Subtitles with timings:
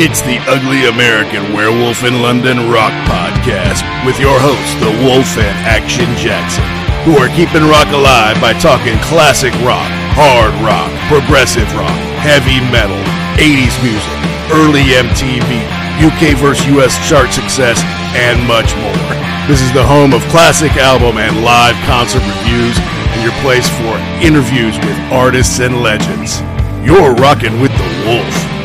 [0.00, 5.52] It's the Ugly American Werewolf in London Rock Podcast with your hosts, the Wolf and
[5.68, 6.64] Action Jackson,
[7.04, 12.96] who are keeping rock alive by talking classic rock, hard rock, progressive rock, heavy metal,
[13.36, 14.16] 80s music,
[14.56, 15.68] early MTV,
[16.00, 16.64] UK vs.
[16.80, 17.84] US chart success,
[18.16, 19.04] and much more.
[19.52, 24.00] This is the home of classic album and live concert reviews and your place for
[24.24, 26.40] interviews with artists and legends.
[26.80, 28.59] You're rocking with the Wolf.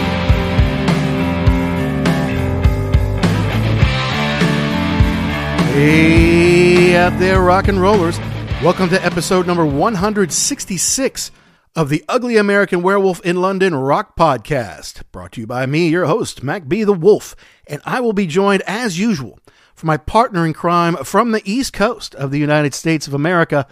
[5.75, 8.17] Hey out there, rock and rollers.
[8.63, 11.31] Welcome to episode number 166
[11.75, 15.03] of the Ugly American Werewolf in London Rock Podcast.
[15.11, 16.85] Brought to you by me, your host, Mac B.
[16.85, 17.35] the Wolf.
[17.67, 19.37] And I will be joined, as usual,
[19.73, 23.67] for my partner in crime from the East Coast of the United States of America,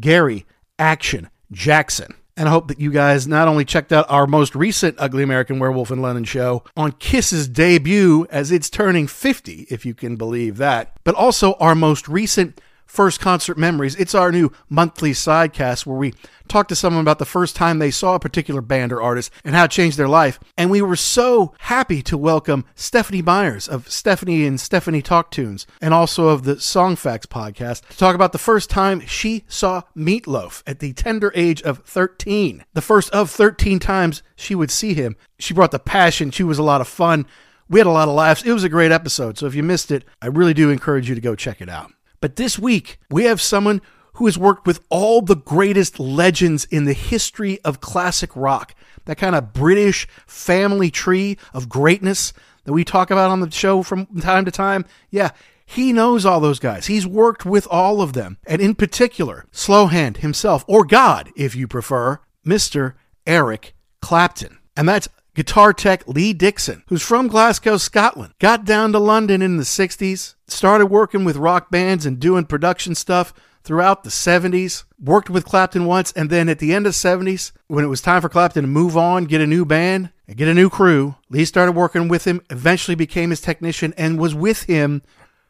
[0.00, 0.46] Gary
[0.80, 2.12] Action Jackson.
[2.36, 5.58] And I hope that you guys not only checked out our most recent Ugly American
[5.58, 10.58] Werewolf in London show on Kiss's debut, as it's turning 50, if you can believe
[10.58, 13.96] that, but also our most recent First Concert Memories.
[13.96, 16.14] It's our new monthly sidecast where we
[16.48, 19.54] talk to someone about the first time they saw a particular band or artist and
[19.54, 20.38] how it changed their life.
[20.56, 25.66] And we were so happy to welcome Stephanie Myers of Stephanie and Stephanie Talk Tunes
[25.80, 29.82] and also of the Song Facts podcast to talk about the first time she saw
[29.96, 32.64] Meatloaf at the tender age of 13.
[32.74, 35.16] The first of 13 times she would see him.
[35.38, 36.30] She brought the passion.
[36.30, 37.26] She was a lot of fun.
[37.68, 38.44] We had a lot of laughs.
[38.44, 39.38] It was a great episode.
[39.38, 41.90] So if you missed it, I really do encourage you to go check it out.
[42.20, 43.80] But this week, we have someone
[44.14, 48.74] who has worked with all the greatest legends in the history of classic rock.
[49.04, 52.32] That kind of British family tree of greatness
[52.64, 54.86] that we talk about on the show from time to time.
[55.10, 55.30] Yeah,
[55.66, 56.86] he knows all those guys.
[56.86, 58.38] He's worked with all of them.
[58.46, 62.94] And in particular, Slowhand himself, or God, if you prefer, Mr.
[63.26, 64.58] Eric Clapton.
[64.76, 69.58] And that's guitar tech Lee Dickson, who's from Glasgow, Scotland, got down to London in
[69.58, 75.28] the 60s, started working with rock bands and doing production stuff throughout the 70s, worked
[75.28, 78.22] with Clapton once, and then at the end of the 70s, when it was time
[78.22, 81.44] for Clapton to move on, get a new band, and get a new crew, Lee
[81.44, 85.02] started working with him, eventually became his technician, and was with him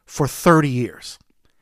[0.05, 1.17] for 30 years.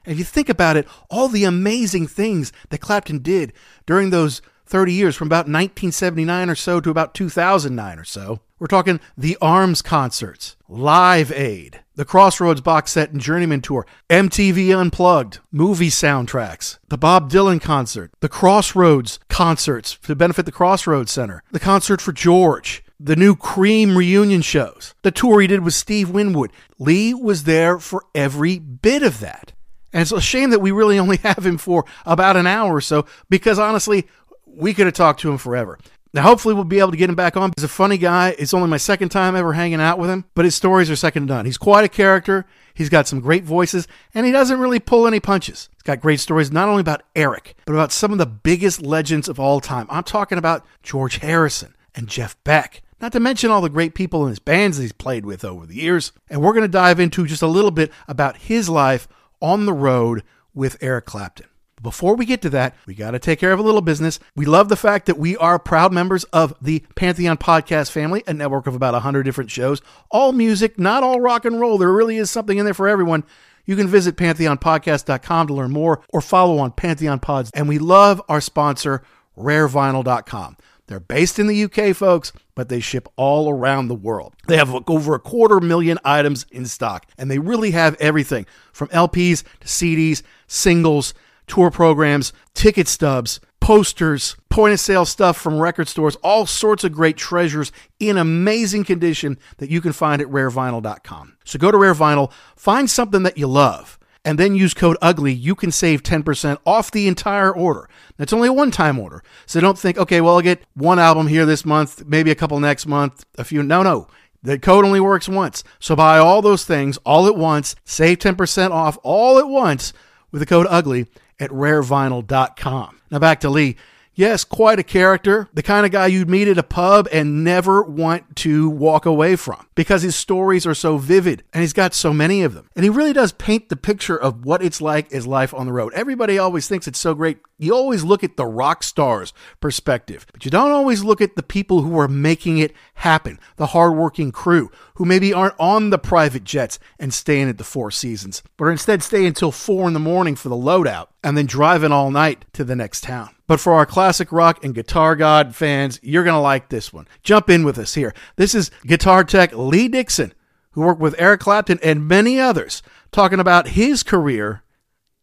[0.05, 3.53] If you think about it, all the amazing things that Clapton did
[3.85, 8.39] during those 30 years, from about 1979 or so to about 2009 or so.
[8.57, 14.77] We're talking the Arms concerts, Live Aid, the Crossroads box set and Journeyman tour, MTV
[14.77, 21.43] Unplugged, movie soundtracks, the Bob Dylan concert, the Crossroads concerts to benefit the Crossroads Center,
[21.51, 26.09] the concert for George, the new Cream reunion shows, the tour he did with Steve
[26.09, 26.51] Winwood.
[26.79, 29.51] Lee was there for every bit of that.
[29.91, 32.81] And it's a shame that we really only have him for about an hour or
[32.81, 34.07] so because honestly,
[34.55, 35.77] we could have talked to him forever.
[36.13, 37.51] Now, hopefully, we'll be able to get him back on.
[37.57, 38.35] He's a funny guy.
[38.39, 41.27] It's only my second time ever hanging out with him, but his stories are second
[41.27, 41.45] to none.
[41.45, 42.45] He's quite a character.
[42.73, 45.67] He's got some great voices, and he doesn't really pull any punches.
[45.73, 49.27] He's got great stories, not only about Eric, but about some of the biggest legends
[49.27, 49.87] of all time.
[49.89, 54.23] I'm talking about George Harrison and Jeff Beck, not to mention all the great people
[54.23, 56.13] in his bands that he's played with over the years.
[56.29, 59.07] And we're going to dive into just a little bit about his life
[59.41, 60.23] on the road
[60.53, 61.47] with Eric Clapton.
[61.85, 64.19] Before we get to that, we got to take care of a little business.
[64.35, 68.33] We love the fact that we are proud members of the Pantheon Podcast family, a
[68.33, 71.77] network of about 100 different shows, all music, not all rock and roll.
[71.77, 73.23] There really is something in there for everyone.
[73.65, 77.51] You can visit pantheonpodcast.com to learn more or follow on Pantheon Pods.
[77.53, 79.03] And we love our sponsor,
[79.37, 80.57] rarevinyl.com.
[80.87, 84.33] They're based in the UK, folks, but they ship all around the world.
[84.47, 88.87] They have over a quarter million items in stock, and they really have everything from
[88.89, 91.13] LPs to CDs, singles,
[91.47, 96.91] tour programs, ticket stubs, posters, point of sale stuff from record stores, all sorts of
[96.91, 101.37] great treasures in amazing condition that you can find at rarevinyl.com.
[101.43, 105.39] So go to Rare Vinyl, find something that you love and then use code UGLY,
[105.39, 107.87] you can save 10% off the entire order.
[108.17, 109.23] That's only a one time order.
[109.45, 112.59] So don't think, okay, well, I'll get one album here this month, maybe a couple
[112.59, 113.61] next month, a few.
[113.61, 114.07] No, no.
[114.41, 115.63] The code only works once.
[115.79, 119.93] So buy all those things all at once, save 10% off all at once
[120.31, 121.07] with the code UGLY
[121.39, 123.01] at rarevinyl.com.
[123.11, 123.75] Now back to Lee.
[124.17, 127.83] Yes, quite a character, the kind of guy you'd meet at a pub and never
[127.83, 132.13] want to walk away from because his stories are so vivid and he's got so
[132.13, 132.69] many of them.
[132.77, 135.73] And he really does paint the picture of what it's like as life on the
[135.73, 135.93] road.
[135.93, 137.39] Everybody always thinks it's so great.
[137.57, 141.43] You always look at the rock stars perspective, but you don't always look at the
[141.43, 146.45] people who are making it happen, the hardworking crew who maybe aren't on the private
[146.45, 149.99] jets and staying at the Four Seasons, but are instead stay until four in the
[149.99, 153.34] morning for the loadout and then driving all night to the next town.
[153.47, 157.07] But for our classic rock and guitar god fans, you're going to like this one.
[157.21, 158.13] Jump in with us here.
[158.37, 160.33] This is guitar tech Lee Dickson,
[160.71, 162.81] who worked with Eric Clapton and many others,
[163.11, 164.63] talking about his career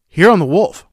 [0.08, 0.86] here on The Wolf.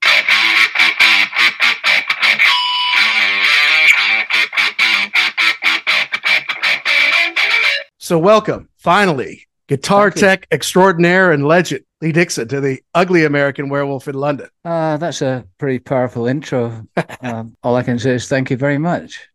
[8.01, 14.07] So, welcome, finally, guitar tech extraordinaire and legend, Lee Dickson, to the ugly American werewolf
[14.07, 14.49] in London.
[14.65, 16.85] Uh, that's a pretty powerful intro.
[17.21, 19.29] um, all I can say is thank you very much.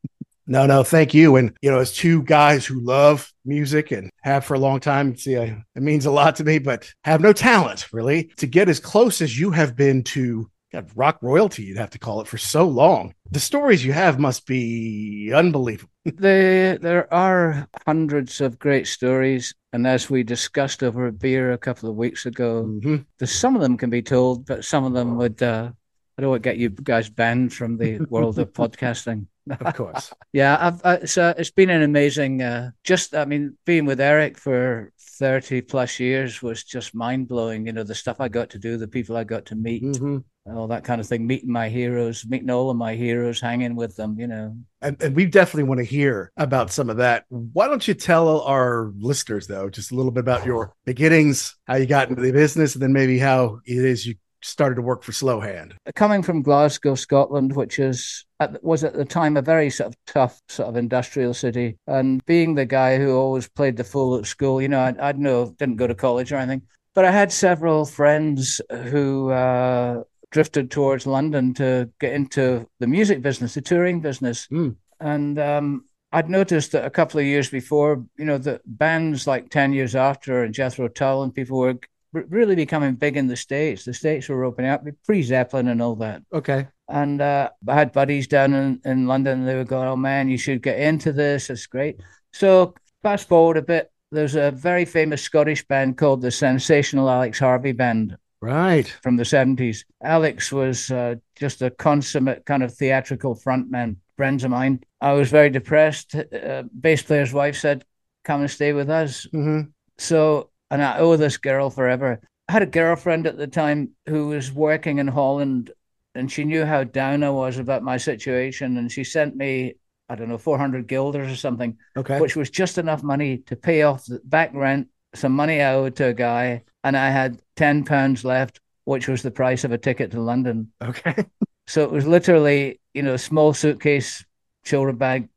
[0.47, 1.37] No, no, thank you.
[1.37, 5.17] And, you know, as two guys who love music and have for a long time,
[5.17, 8.69] see, I, it means a lot to me, but have no talent really to get
[8.69, 12.27] as close as you have been to God, rock royalty, you'd have to call it
[12.27, 13.15] for so long.
[13.31, 15.91] The stories you have must be unbelievable.
[16.05, 21.59] There, there are hundreds of great stories, and as we discussed over a beer a
[21.59, 22.97] couple of weeks ago, Mm-hmm.
[23.19, 25.43] there's some of them can be told, but some of them would.
[25.43, 25.71] Uh,
[26.19, 29.27] I don't want to get you guys banned from the world of podcasting.
[29.61, 30.13] Of course.
[30.33, 32.41] Yeah, I've, uh, it's, uh, it's been an amazing.
[32.41, 37.67] Uh, just, I mean, being with Eric for thirty plus years was just mind blowing.
[37.67, 40.19] You know, the stuff I got to do, the people I got to meet, hmm
[40.47, 41.27] all that kind of thing.
[41.27, 44.19] Meeting my heroes, meeting all of my heroes, hanging with them.
[44.19, 47.25] You know, And, and we definitely want to hear about some of that.
[47.29, 51.77] Why don't you tell our listeners, though, just a little bit about your beginnings, how
[51.77, 54.15] you got into the business, and then maybe how it is you
[54.45, 55.75] started to work for Slow Hand?
[55.95, 59.97] coming from Glasgow, Scotland, which is at, was at the time a very sort of
[60.07, 64.27] tough sort of industrial city, and being the guy who always played the fool at
[64.27, 66.63] school, you know, I, I'd know didn't go to college or anything,
[66.95, 70.03] but I had several friends who uh,
[70.35, 74.75] drifted towards London to get into the music business, the touring business, Mm.
[74.99, 79.49] and um, I'd noticed that a couple of years before, you know, the bands like
[79.49, 81.79] Ten Years After and Jethro Tull and people were
[82.13, 83.85] really becoming big in the states.
[83.85, 86.23] The states were opening up, pre Zeppelin and all that.
[86.33, 86.67] Okay.
[86.89, 90.29] And uh, I had buddies down in, in London, and they were going, "Oh man,
[90.29, 91.49] you should get into this.
[91.49, 92.01] It's great."
[92.33, 93.91] So fast forward a bit.
[94.11, 98.89] There's a very famous Scottish band called the Sensational Alex Harvey Band Right.
[99.03, 99.85] from the 70s.
[100.03, 104.85] Alex was uh, just a consummate kind of theatrical frontman, friends of mine.
[105.01, 106.15] I was very depressed.
[106.15, 107.85] Uh, bass player's wife said,
[108.25, 109.27] Come and stay with us.
[109.33, 109.61] hmm
[109.99, 112.21] So, and I owe this girl forever.
[112.49, 115.71] I had a girlfriend at the time who was working in Holland
[116.15, 118.77] and she knew how down I was about my situation.
[118.77, 119.75] And she sent me,
[120.09, 122.21] I don't know, 400 guilders or something, Okay.
[122.21, 125.97] which was just enough money to pay off the back rent, some money I owed
[125.97, 126.65] to a guy.
[126.85, 130.71] And I had 10 pounds left, which was the price of a ticket to London.
[130.83, 131.25] okay.
[131.67, 134.23] So it was literally, you know, small suitcase,
[134.65, 135.31] shoulder bag,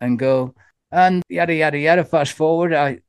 [0.00, 0.54] and go.
[0.90, 2.04] And yada yada yada.
[2.04, 3.00] Fast forward, I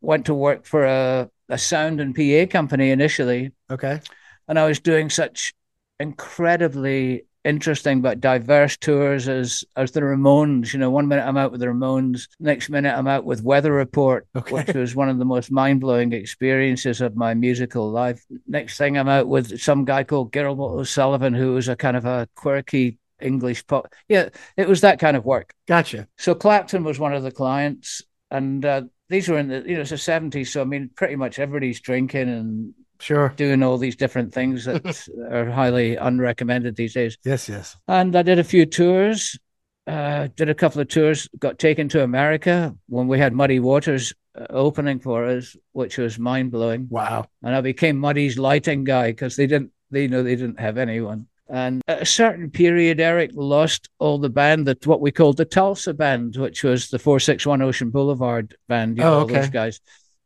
[0.00, 4.00] went to work for a, a sound and PA company initially, Okay.
[4.48, 5.52] and I was doing such
[6.00, 10.72] incredibly interesting but diverse tours as as the Ramones.
[10.72, 13.72] You know, one minute I'm out with the Ramones, next minute I'm out with Weather
[13.72, 14.54] Report, Okay.
[14.54, 18.24] which was one of the most mind blowing experiences of my musical life.
[18.46, 22.04] Next thing I'm out with some guy called Gilbert O'Sullivan, who was a kind of
[22.04, 23.92] a quirky English pop.
[24.08, 25.54] Yeah, it was that kind of work.
[25.66, 26.08] Gotcha.
[26.18, 29.82] So Clapton was one of the clients, and uh, these were in the you know
[29.82, 30.52] it's the seventies.
[30.52, 33.32] So I mean, pretty much everybody's drinking and Sure.
[33.36, 37.18] doing all these different things that are highly unrecommended these days.
[37.24, 37.76] Yes, yes.
[37.88, 39.38] And I did a few tours,
[39.86, 44.12] uh, did a couple of tours, got taken to America when we had Muddy Waters
[44.38, 46.86] uh, opening for us, which was mind blowing.
[46.90, 47.26] Wow.
[47.42, 51.26] And I became Muddy's lighting guy because they didn't, they know they didn't have anyone.
[51.48, 55.44] And at a certain period, Eric lost all the band that what we called the
[55.44, 58.96] Tulsa band, which was the 461 Ocean Boulevard band.
[58.96, 59.34] You Oh, know, all okay.
[59.34, 59.80] those guys.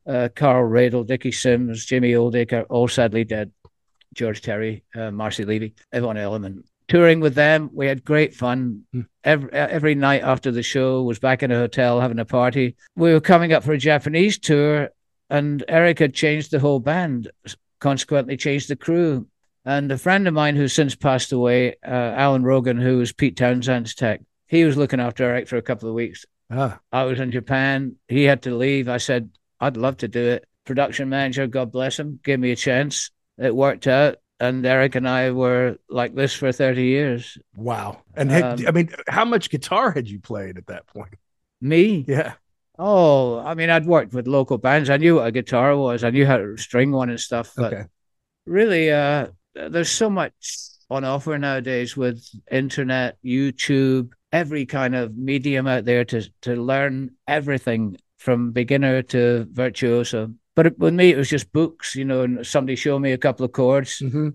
[0.06, 3.50] Uh, Carl Radle, Dickie Sims, Jimmy Oldaker, all sadly dead.
[4.14, 6.64] George Terry, uh, Marcy Levy, Yvonne Elliman.
[6.88, 8.84] Touring with them, we had great fun.
[8.92, 9.00] Hmm.
[9.24, 12.76] Every, every night after the show, was back in a hotel having a party.
[12.94, 14.90] We were coming up for a Japanese tour,
[15.28, 17.30] and Eric had changed the whole band,
[17.80, 19.26] consequently changed the crew.
[19.64, 23.36] And a friend of mine who's since passed away, uh, Alan Rogan, who was Pete
[23.36, 26.24] Townshend's tech, he was looking after Eric for a couple of weeks.
[26.50, 27.96] Ah, I was in Japan.
[28.06, 28.88] He had to leave.
[28.88, 30.44] I said, I'd love to do it.
[30.64, 33.10] Production manager, God bless him, gave me a chance.
[33.38, 34.16] It worked out.
[34.38, 37.38] And Eric and I were like this for 30 years.
[37.54, 38.02] wow.
[38.14, 41.14] And had- Um, I mean, how much guitar had you played at that point?
[41.60, 42.04] Me?
[42.06, 42.34] Yeah.
[42.78, 44.90] Oh, I mean, I'd worked with local bands.
[44.90, 46.04] I knew what a guitar was.
[46.04, 47.52] I knew how to string one and stuff.
[47.56, 47.84] But Okay.
[48.44, 50.34] really, uh, there's so much
[50.90, 57.12] on offer nowadays with internet, YouTube, every kind of medium out there to to learn
[57.26, 57.96] everything
[58.26, 60.34] from beginner to virtuoso.
[60.56, 63.46] But with me, it was just books, you know, and somebody showed me a couple
[63.46, 64.00] of chords.
[64.00, 64.30] hmm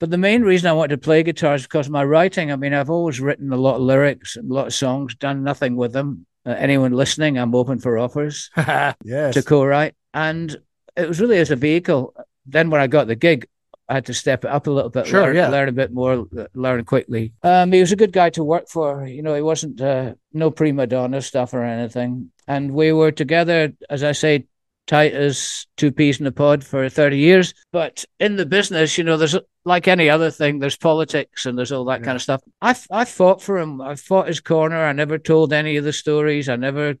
[0.00, 2.50] But the main reason I wanted to play guitar is because of my writing.
[2.50, 5.76] I mean, I've always written a lot of lyrics a lot of songs, done nothing
[5.76, 6.26] with them.
[6.44, 8.50] Uh, anyone listening, I'm open for offers
[9.04, 9.34] yes.
[9.34, 10.56] to co-write, and
[10.96, 12.14] it was really as a vehicle.
[12.46, 13.46] Then when I got the gig,
[13.88, 15.48] I had to step it up a little bit, Sure, learn, yeah.
[15.48, 17.32] learn a bit more, learn quickly.
[17.42, 19.06] Um, he was a good guy to work for.
[19.06, 23.72] You know, he wasn't uh, no prima donna stuff or anything, and we were together,
[23.88, 24.46] as I say,
[24.86, 27.54] tight as two peas in a pod for thirty years.
[27.72, 31.72] But in the business, you know, there's like any other thing, there's politics and there's
[31.72, 32.40] all that kind of stuff.
[32.62, 33.80] I I fought for him.
[33.80, 34.76] I fought his corner.
[34.82, 36.48] I never told any of the stories.
[36.48, 36.94] I never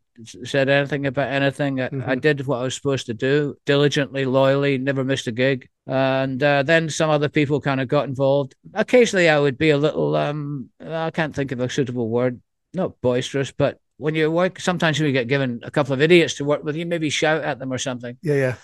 [0.44, 1.80] said anything about anything.
[1.80, 2.20] I, I Mhm.
[2.20, 5.68] did what I was supposed to do diligently, loyally, never missed a gig.
[5.86, 8.56] And uh, then some other people kind of got involved.
[8.74, 12.40] Occasionally, I would be a little, um, I can't think of a suitable word,
[12.74, 16.44] not boisterous, but when you work, sometimes you get given a couple of idiots to
[16.44, 18.54] work with, you maybe shout at them or something Yeah, yeah.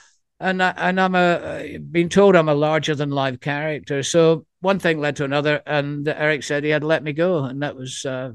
[0.40, 4.02] And I, and I'm a being told I'm a larger than life character.
[4.02, 7.62] So one thing led to another, and Eric said he had let me go, and
[7.62, 8.32] that was uh,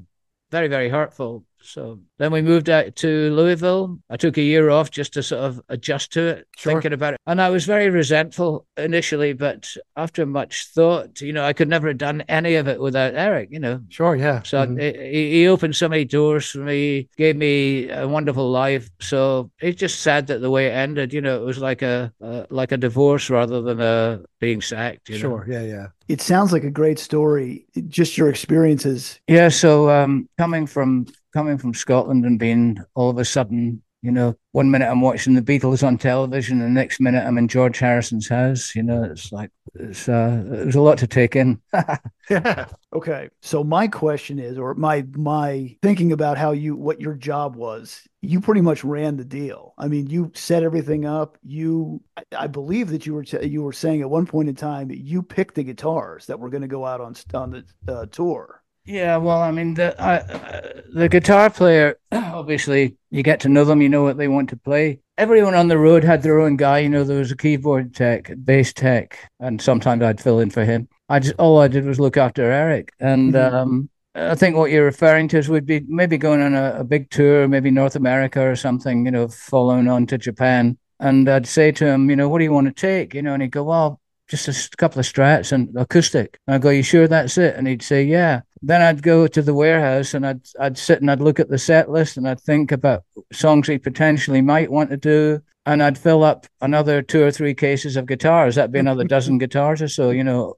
[0.51, 1.45] very very hurtful.
[1.67, 3.99] So then we moved out to Louisville.
[4.09, 6.73] I took a year off just to sort of adjust to it, Sure.
[6.73, 7.19] thinking about it.
[7.27, 11.89] And I was very resentful initially, but after much thought, you know, I could never
[11.89, 13.49] have done any of it without Eric.
[13.51, 14.41] You know, Sure, yeah.
[14.43, 14.79] so Mhm.
[15.11, 18.89] he, he opened so many doors for me, gave me a wonderful life.
[18.99, 22.11] So it's just sad that the way it ended, you know, it was like a
[22.21, 25.09] uh, like a divorce rather than a being sacked.
[25.09, 25.21] You know?
[25.21, 25.87] Sure, yeah, yeah.
[26.07, 27.65] It sounds like a great story.
[27.89, 29.19] Just your experiences.
[29.27, 29.49] Yeah.
[29.49, 34.35] So um, coming from coming from Scotland and being all of a sudden, you know,
[34.51, 38.29] one minute I'm watching the Beatles on television, the next minute I'm in George Harrison's
[38.29, 38.75] house.
[38.75, 41.61] You know, it's like it's uh, there's a lot to take in.
[42.29, 42.65] Yeah.
[42.91, 43.29] Okay.
[43.41, 48.05] So my question is, or my my thinking about how you what your job was,
[48.21, 49.73] you pretty much ran the deal.
[49.77, 51.37] I mean, you set everything up.
[51.41, 54.55] You, I, I believe that you were t- you were saying at one point in
[54.55, 57.51] time that you picked the guitars that were going to go out on on
[57.85, 58.61] the uh, tour.
[58.87, 63.81] Yeah, well, I mean, the uh, the guitar player, obviously, you get to know them,
[63.81, 65.01] you know what they want to play.
[65.17, 66.79] Everyone on the road had their own guy.
[66.79, 70.63] You know, there was a keyboard tech, bass tech, and sometimes I'd fill in for
[70.63, 70.87] him.
[71.09, 73.53] I just all I did was look after Eric, and Mhm.
[73.53, 76.83] um, I think what you're referring to is we'd be maybe going on a, a
[76.85, 79.05] big tour, maybe North America or something.
[79.05, 82.45] You know, following on to Japan, and I'd say to him, you know, what do
[82.45, 83.13] you want to take?
[83.13, 86.39] You know, and he'd go, well, just a couple of strats and acoustic.
[86.47, 87.55] And I go, you sure that's it?
[87.57, 88.41] And he'd say, yeah.
[88.61, 91.57] Then I'd go to the warehouse and I'd I'd sit and I'd look at the
[91.57, 95.41] set list and I'd think about songs he potentially might want to do.
[95.65, 98.55] And I'd fill up another two or three cases of guitars.
[98.55, 100.55] That'd be another dozen guitars or so, you know,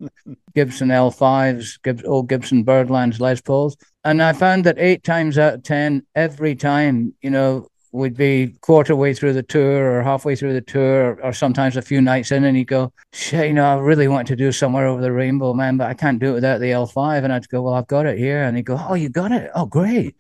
[0.54, 3.76] Gibson L5s, Gib- old Gibson Byrdlands, Les Pauls.
[4.04, 8.56] And I found that eight times out of 10, every time, you know, would be
[8.62, 12.02] quarter way through the tour or halfway through the tour or, or sometimes a few
[12.02, 15.02] nights in and he'd go, shit, you know, I really want to do somewhere over
[15.02, 17.24] the rainbow, man, but I can't do it without the L5.
[17.24, 18.44] And I'd go, well, I've got it here.
[18.44, 19.50] And he'd go, oh, you got it?
[19.56, 20.16] Oh, great.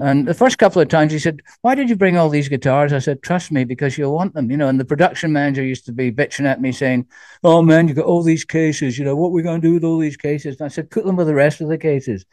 [0.00, 2.92] and the first couple of times he said, why did you bring all these guitars?
[2.92, 4.68] I said, trust me, because you'll want them, you know.
[4.68, 7.06] And the production manager used to be bitching at me saying,
[7.42, 9.74] oh, man, you got all these cases, you know, what are we going to do
[9.74, 10.56] with all these cases?
[10.60, 12.26] And I said, put them with the rest of the cases.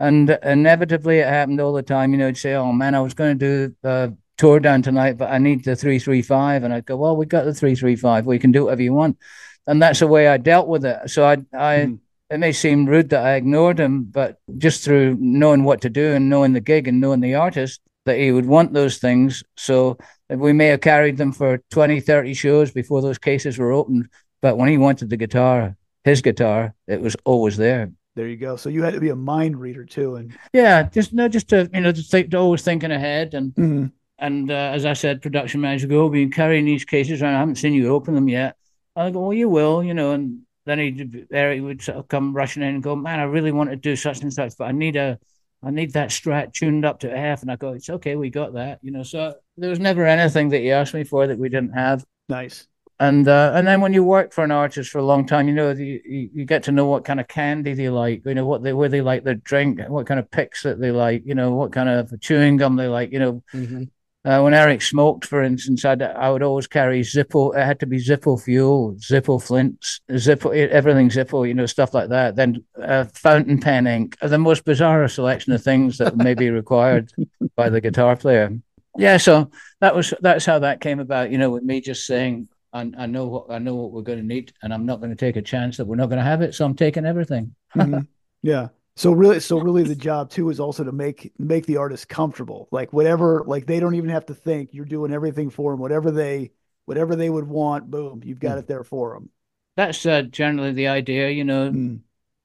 [0.00, 2.12] And inevitably, it happened all the time.
[2.12, 5.18] You know, he'd say, "Oh man, I was going to do uh, tour down tonight,
[5.18, 6.64] but I need the 335.
[6.64, 8.26] And I'd go, well, we got the 335.
[8.26, 9.18] We can do whatever you want.
[9.66, 11.10] And that's the way I dealt with it.
[11.10, 11.98] So I, I, mm.
[12.30, 16.14] it may seem rude that I ignored him, but just through knowing what to do
[16.14, 19.42] and knowing the gig and knowing the artist, that he would want those things.
[19.56, 19.98] So
[20.30, 24.08] we may have carried them for 20, 30 shows before those cases were opened.
[24.40, 27.92] But when he wanted the guitar, his guitar, it was always there.
[28.18, 28.56] There you go.
[28.56, 31.70] So you had to be a mind reader too, and yeah, just no, just to
[31.72, 33.86] you know, to think, to always thinking ahead, and mm-hmm.
[34.18, 37.34] And uh, as I said, production manager go, been carrying these cases around.
[37.34, 38.56] I haven't seen you open them yet.
[38.96, 42.34] I go, well, you will, you know, and then he Eric would sort of come
[42.34, 44.72] rushing in and go, man, I really want to do such and such, but I
[44.72, 45.18] need a
[45.62, 47.42] I need that strat tuned up to half.
[47.42, 49.02] And I go, it's okay, we got that, you know.
[49.02, 52.04] So there was never anything that he asked me for that we didn't have.
[52.28, 52.66] Nice
[53.00, 55.54] and uh, and then when you work for an artist for a long time, you
[55.54, 58.62] know you, you get to know what kind of candy they like, you know what
[58.62, 61.52] they where they like their drink, what kind of picks that they like, you know
[61.52, 63.42] what kind of chewing gum they like, you know.
[63.54, 63.84] Mm-hmm.
[64.28, 67.56] Uh, when Eric smoked, for instance, I'd, I would always carry Zippo.
[67.56, 72.10] It had to be Zippo fuel, Zippo flints, Zippo everything Zippo, you know, stuff like
[72.10, 72.36] that.
[72.36, 77.10] Then uh, fountain pen ink, the most bizarre selection of things that may be required
[77.56, 78.50] by the guitar player.
[78.98, 81.30] Yeah, so that was that's how that came about.
[81.30, 84.18] You know, with me just saying I, I know what I know what we're going
[84.18, 86.22] to need, and I'm not going to take a chance that we're not going to
[86.24, 86.54] have it.
[86.54, 87.54] So I'm taking everything.
[87.74, 88.00] mm-hmm.
[88.42, 88.68] Yeah.
[88.98, 92.68] So really, so really, the job too is also to make make the artist comfortable.
[92.72, 94.74] Like whatever, like they don't even have to think.
[94.74, 95.78] You're doing everything for them.
[95.78, 96.50] Whatever they,
[96.84, 98.60] whatever they would want, boom, you've got mm.
[98.60, 99.30] it there for them.
[99.76, 101.70] That's uh, generally the idea, you know.
[101.70, 102.00] Mm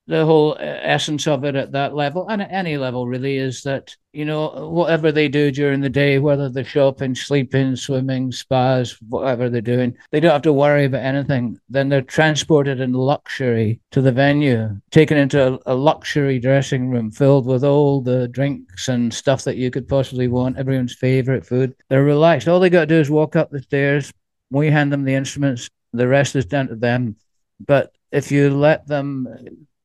[0.08, 2.28] the whole uh, essence of it at that level.
[2.28, 6.20] And at any level really is that you know whatever they do during the day
[6.20, 11.04] whether they're shopping sleeping swimming spas whatever they're doing they don't have to worry about
[11.04, 11.58] anything.
[11.70, 17.10] Then they're transported in luxury to the venue taken into a, a luxury dressing room
[17.10, 21.76] filled with all the drinks and stuff that you could possibly want everyone's favorite food.
[21.90, 22.48] They're relaxed.
[22.48, 24.12] All they got to do is walk up the stairs.
[24.52, 25.70] We hand them the instruments.
[25.94, 27.16] The rest is down to them.
[27.66, 29.28] But if you let them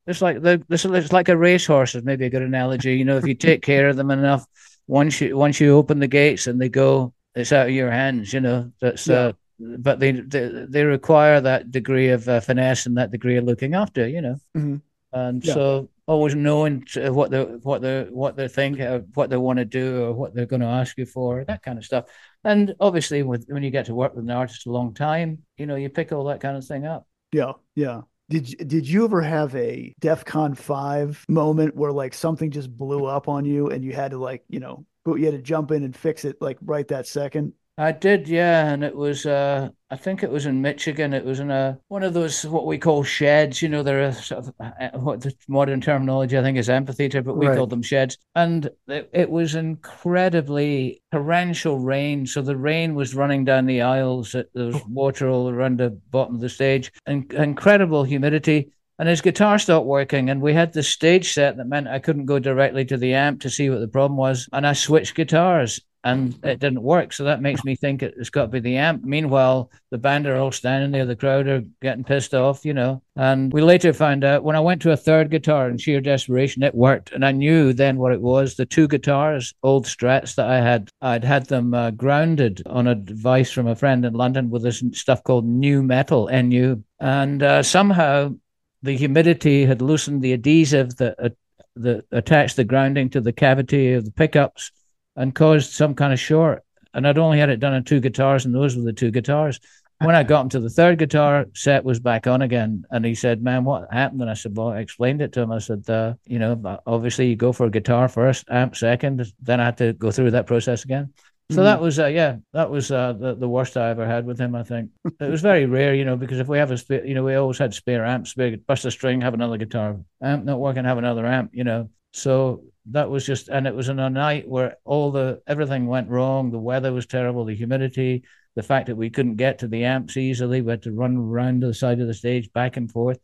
[0.07, 2.95] it's like the this it's like a racehorse is maybe a good analogy.
[2.95, 4.45] You know, if you take care of them enough,
[4.87, 8.33] once you once you open the gates and they go, it's out of your hands.
[8.33, 9.15] You know, that's yeah.
[9.15, 13.43] uh, but they, they they require that degree of uh, finesse and that degree of
[13.43, 14.07] looking after.
[14.07, 14.75] You know, mm-hmm.
[15.13, 15.53] and yeah.
[15.53, 18.79] so always knowing what they what they what they think,
[19.13, 21.77] what they want to do, or what they're going to ask you for, that kind
[21.77, 22.05] of stuff.
[22.43, 25.67] And obviously, with when you get to work with an artist a long time, you
[25.67, 27.05] know, you pick all that kind of thing up.
[27.31, 28.01] Yeah, yeah.
[28.29, 33.05] Did did you ever have a DEF CON five moment where like something just blew
[33.05, 35.83] up on you and you had to like you know you had to jump in
[35.83, 37.53] and fix it like right that second?
[37.79, 41.13] I did, yeah, and it was uh, I think it was in Michigan.
[41.13, 43.61] It was in a one of those what we call sheds.
[43.61, 47.21] You know, there are sort of uh, what the modern terminology I think is amphitheater,
[47.21, 47.55] but we right.
[47.55, 48.17] called them sheds.
[48.35, 54.33] And it, it, was incredibly torrential rain, so the rain was running down the aisles.
[54.33, 54.83] There was oh.
[54.89, 58.73] water all around the bottom of the stage, and incredible humidity.
[58.99, 62.25] And his guitar stopped working, and we had the stage set that meant I couldn't
[62.25, 64.49] go directly to the amp to see what the problem was.
[64.51, 67.11] And I switched guitars and it didn't work.
[67.11, 69.03] So that makes me think it's got to be the amp.
[69.03, 73.01] Meanwhile, the band are all standing there, the crowd are getting pissed off, you know.
[73.17, 76.63] And we later found out when I went to a third guitar in sheer desperation,
[76.63, 77.11] it worked.
[77.11, 78.55] And I knew then what it was.
[78.55, 83.51] The two guitars, old strats that I had, I'd had them uh, grounded on advice
[83.51, 86.81] from a friend in London with this stuff called new metal, NU.
[86.99, 88.35] And uh, somehow
[88.83, 91.29] the humidity had loosened the adhesive that, uh,
[91.75, 94.71] that attached the grounding to the cavity of the pickups
[95.19, 96.63] and caused some kind of short.
[96.93, 99.59] And I'd only had it done on two guitars, and those were the two guitars.
[100.01, 103.13] When I got him to the third guitar, set was back on again, and he
[103.13, 105.51] said, "Man, what happened?" And I said, "Well, I explained it to him.
[105.51, 109.21] I said, uh, you know, obviously you go for a guitar first, amp second.
[109.41, 111.13] Then I had to go through that process again."
[111.51, 111.63] So mm-hmm.
[111.63, 114.55] that was, uh, yeah, that was uh, the, the worst I ever had with him.
[114.55, 117.13] I think it was very rare, you know, because if we have a, spare, you
[117.13, 120.59] know, we always had spare amps, spare bust a string, have another guitar, amp not
[120.59, 121.89] working, have another amp, you know.
[122.13, 126.09] So that was just, and it was in a night where all the everything went
[126.09, 126.51] wrong.
[126.51, 128.23] The weather was terrible, the humidity,
[128.55, 130.61] the fact that we couldn't get to the amps easily.
[130.61, 133.19] We had to run around to the side of the stage back and forth.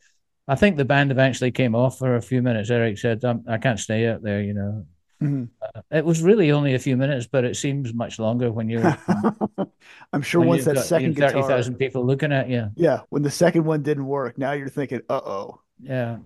[0.48, 2.70] I think the band eventually came off for a few minutes.
[2.70, 4.86] Eric said, "I can't stay out there," you know.
[5.22, 5.46] Mm-hmm.
[5.62, 8.98] Uh, it was really only a few minutes, but it seems much longer when you're.
[10.14, 12.70] I'm sure once that got, second thirty thousand people looking at you.
[12.76, 16.18] Yeah, when the second one didn't work, now you're thinking, "Uh oh." Yeah,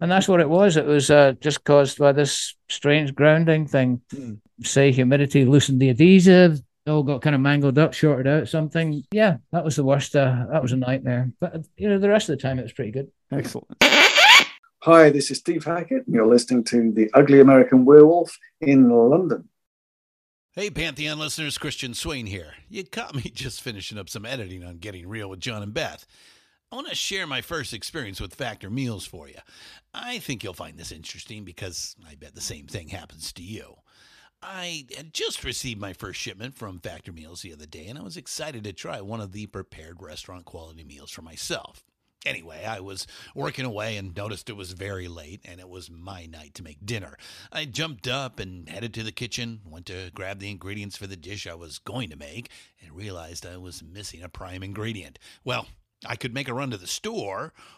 [0.00, 0.76] and that's what it was.
[0.76, 4.00] It was uh, just caused by this strange grounding thing.
[4.14, 4.38] Mm.
[4.62, 6.60] Say humidity loosened the adhesive.
[6.86, 9.04] All got kind of mangled up, shorted out something.
[9.12, 10.16] Yeah, that was the worst.
[10.16, 11.30] Uh, that was a nightmare.
[11.38, 13.10] But you know, the rest of the time it was pretty good.
[13.30, 13.68] Excellent.
[14.82, 16.06] Hi, this is Steve Hackett.
[16.06, 19.48] And you're listening to The Ugly American Werewolf in London.
[20.52, 22.54] Hey, Pantheon listeners, Christian Swain here.
[22.68, 26.06] You caught me just finishing up some editing on Getting Real with John and Beth.
[26.70, 29.38] I want to share my first experience with Factor Meals for you.
[29.94, 33.76] I think you'll find this interesting because I bet the same thing happens to you.
[34.42, 38.02] I had just received my first shipment from Factor Meals the other day, and I
[38.02, 41.84] was excited to try one of the prepared restaurant quality meals for myself.
[42.26, 46.26] Anyway, I was working away and noticed it was very late and it was my
[46.26, 47.16] night to make dinner.
[47.50, 51.16] I jumped up and headed to the kitchen, went to grab the ingredients for the
[51.16, 52.50] dish I was going to make,
[52.82, 55.18] and realized I was missing a prime ingredient.
[55.44, 55.68] Well,
[56.06, 57.52] I could make a run to the store,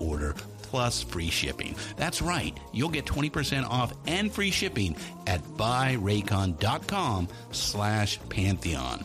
[0.00, 1.74] order plus free shipping.
[1.96, 2.58] That's right.
[2.72, 9.04] You'll get 20% off and free shipping at buyraycon.com slash pantheon.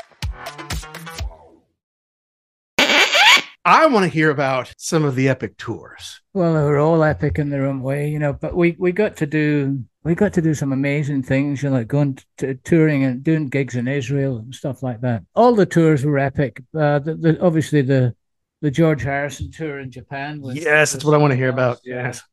[3.63, 6.21] I want to hear about some of the epic tours.
[6.33, 8.33] Well, they were all epic in their own way, you know.
[8.33, 11.75] But we we got to do we got to do some amazing things, you know,
[11.75, 15.23] like going to touring and doing gigs in Israel and stuff like that.
[15.35, 16.63] All the tours were epic.
[16.73, 18.15] Uh, the, the, obviously the
[18.61, 21.81] the George Harrison tour in Japan was yes, that's what I want to hear about.
[21.83, 22.23] Yes,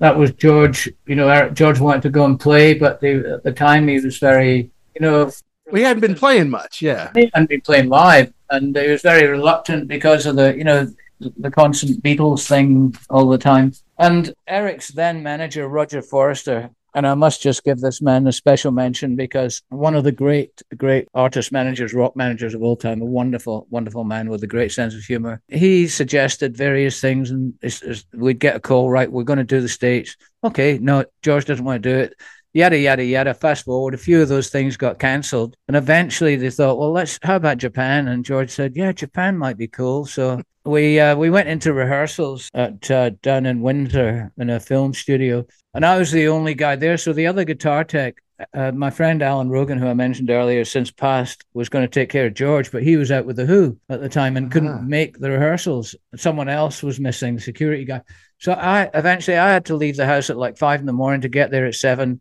[0.00, 0.90] that was George.
[1.06, 4.18] You know, George wanted to go and play, but the, at the time he was
[4.18, 5.30] very, you know,
[5.72, 6.82] we hadn't been playing much.
[6.82, 10.64] Yeah, he hadn't been playing live, and he was very reluctant because of the, you
[10.64, 13.72] know, the constant Beatles thing all the time.
[13.98, 18.72] And Eric's then manager, Roger Forrester, and I must just give this man a special
[18.72, 23.04] mention because one of the great, great artist managers, rock managers of all time, a
[23.04, 25.42] wonderful, wonderful man with a great sense of humor.
[25.48, 29.12] He suggested various things, and it's, it's, we'd get a call, right?
[29.12, 30.16] We're going to do the States.
[30.42, 32.14] Okay, no, George doesn't want to do it
[32.56, 33.34] yada yada yada.
[33.34, 37.18] Fast forward, a few of those things got cancelled, and eventually they thought, well, let's
[37.22, 38.08] how about Japan?
[38.08, 40.06] And George said, yeah, Japan might be cool.
[40.06, 44.94] So we uh, we went into rehearsals at uh, down in Windsor in a film
[44.94, 46.96] studio, and I was the only guy there.
[46.96, 48.14] So the other guitar tech,
[48.54, 52.08] uh, my friend Alan Rogan, who I mentioned earlier, since passed, was going to take
[52.08, 54.80] care of George, but he was out with the Who at the time and couldn't
[54.80, 54.82] Ah.
[54.82, 55.94] make the rehearsals.
[56.16, 58.00] Someone else was missing, security guy.
[58.38, 61.22] So I eventually I had to leave the house at like five in the morning
[61.22, 62.20] to get there at seven.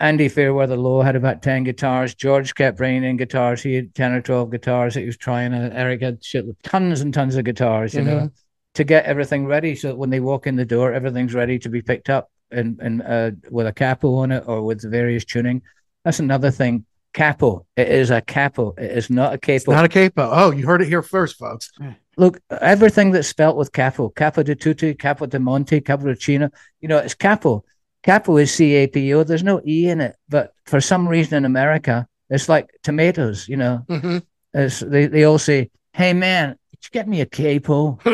[0.00, 2.14] Andy Fairweather Low had about 10 guitars.
[2.14, 3.62] George kept bringing in guitars.
[3.62, 5.52] He had 10 or 12 guitars that he was trying.
[5.52, 8.30] And Eric had shit, tons and tons of guitars, you know, Mhm.
[8.74, 9.74] to get everything ready.
[9.74, 12.78] So that when they walk in the door, everything's ready to be picked up and,
[12.80, 15.60] and uh, with a capo on it or with the various tuning.
[16.04, 16.86] That's another thing.
[17.12, 17.66] Capo.
[17.76, 18.72] It is a capo.
[18.78, 19.72] It is not a capo.
[19.72, 20.30] Not a capo.
[20.32, 21.70] Oh, you heard it here first, folks.
[22.16, 26.98] Look, everything that's spelt with capo, capo di tutti, capo di monte, cappuccino, you know,
[26.98, 27.64] it's capo.
[28.02, 29.24] Capo is C A P O.
[29.24, 30.16] There's no E in it.
[30.28, 33.84] But for some reason in America, it's like tomatoes, you know.
[33.88, 34.22] Mhm.
[34.54, 37.98] It's, they, they all say, hey, man, you get me a capo?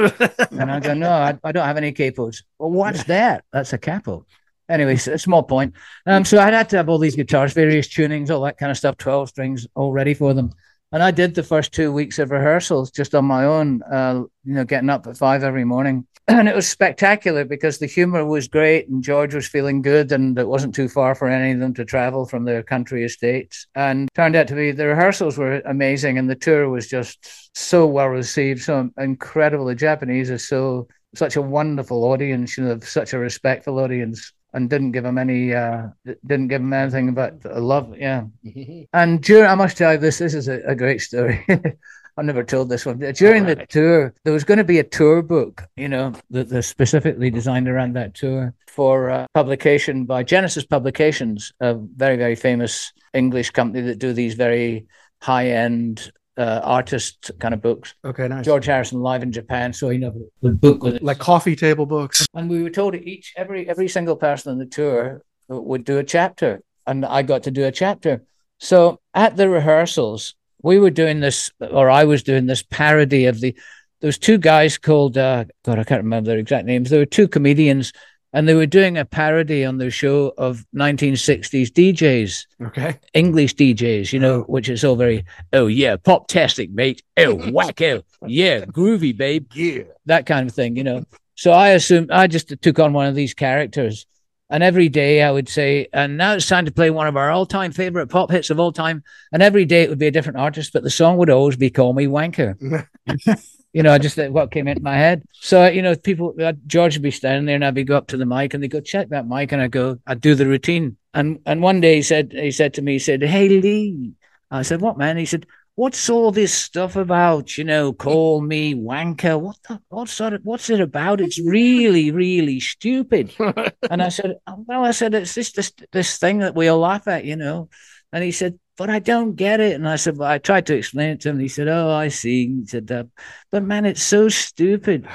[0.51, 2.43] and I go, no, I, I don't have any capos.
[2.59, 3.45] Well, what's that?
[3.53, 4.27] That's a capo.
[4.69, 5.75] Anyway, s- a small point.
[6.07, 8.77] Um, so I had to have all these guitars, various tunings, all that kind of
[8.77, 10.51] stuff, 12 strings all ready for them.
[10.97, 14.55] And I did the first two weeks of rehearsals just on my own, uh, you
[14.55, 16.07] know, getting up at five every morning.
[16.27, 20.39] And it was spectacular because the humor was great and George was feeling good and
[20.39, 23.67] it wasn't too far for any of them to travel from their country estates.
[23.75, 27.19] And turned out to be the rehearsals were amazing and the tour was just
[27.55, 29.67] so well received, so incredible.
[29.67, 34.71] The Japanese are so such a wonderful audience, you know, such a respectful audience, and
[34.71, 35.89] didn't give him any, uh,
[36.27, 37.95] didn't give him anything but love.
[37.97, 38.25] Yeah.
[38.93, 41.47] And during, I must tell you this, this is a, a great story.
[42.19, 42.99] I've never told this one.
[42.99, 46.63] During the tour, there was going to be a tour book, you know, that that
[46.63, 52.95] specifically designed around that tour for uh, publication by Genesis Publications, a very, very famous
[53.13, 54.87] English company that do these very
[55.21, 57.95] high end uh, artist kind of books.
[58.05, 58.45] Okay, nice.
[58.45, 61.03] George Harrison live in Japan, so you know the book with.
[61.03, 62.27] Like coffee table books.
[62.35, 66.05] And we were told each every every single person on the tour would do a
[66.05, 68.25] chapter, and I got to do a chapter.
[68.59, 73.41] So at the rehearsals, we were doing this, or I was doing this parody of
[73.41, 73.57] the.
[74.01, 76.91] There was two guys called uh, God, I can't remember their exact names.
[76.91, 77.95] There were two comedians,
[78.33, 82.47] and they were doing a parody on their show of 1960s DJs.
[82.67, 82.99] Okay.
[83.15, 84.45] English DJs, you know, uh-huh.
[84.45, 87.03] which is all very, oh yeah, pop tastic, mate.
[87.17, 88.03] Oh, wacko.
[88.23, 89.51] Oh, yeah, groovy, babe.
[89.55, 89.85] Yeah.
[90.07, 91.05] That kind of thing, you know.
[91.35, 94.07] So I assumed I just took on one of these characters.
[94.49, 97.31] And every day I would say, and now it's time to play one of our
[97.31, 99.03] all time favorite pop hits of all time.
[99.33, 101.71] And every day it would be a different artist, but the song would always be
[101.71, 102.87] Call Me Wanker.
[103.77, 105.23] you know, I just that what came into my head.
[105.35, 108.07] So, you know, people, uh, George would be standing there and I'd be go up
[108.07, 109.53] to the mic and they go, check that mic.
[109.53, 110.97] And I go, I'd do the routine.
[111.13, 114.15] And, and one day he said, he said to me, he said, Hey, Lee.
[114.51, 115.19] I said, what, man?
[115.19, 117.59] He said, what's all this stuff about?
[117.59, 119.39] You know, call me wanker.
[119.39, 121.21] What the, what sort of, what's it about?
[121.21, 123.35] It's really, really stupid.
[123.91, 126.79] and I said, "Oh, well, I said, it's just this, this thing that we all
[126.79, 127.69] laugh at, you know.
[128.11, 129.75] And he said, but I don't get it.
[129.75, 131.39] And I said, well, I tried to explain it to him.
[131.39, 132.49] He said, oh, I see.
[132.49, 133.05] He said, uh,
[133.51, 135.07] but man, it's so stupid.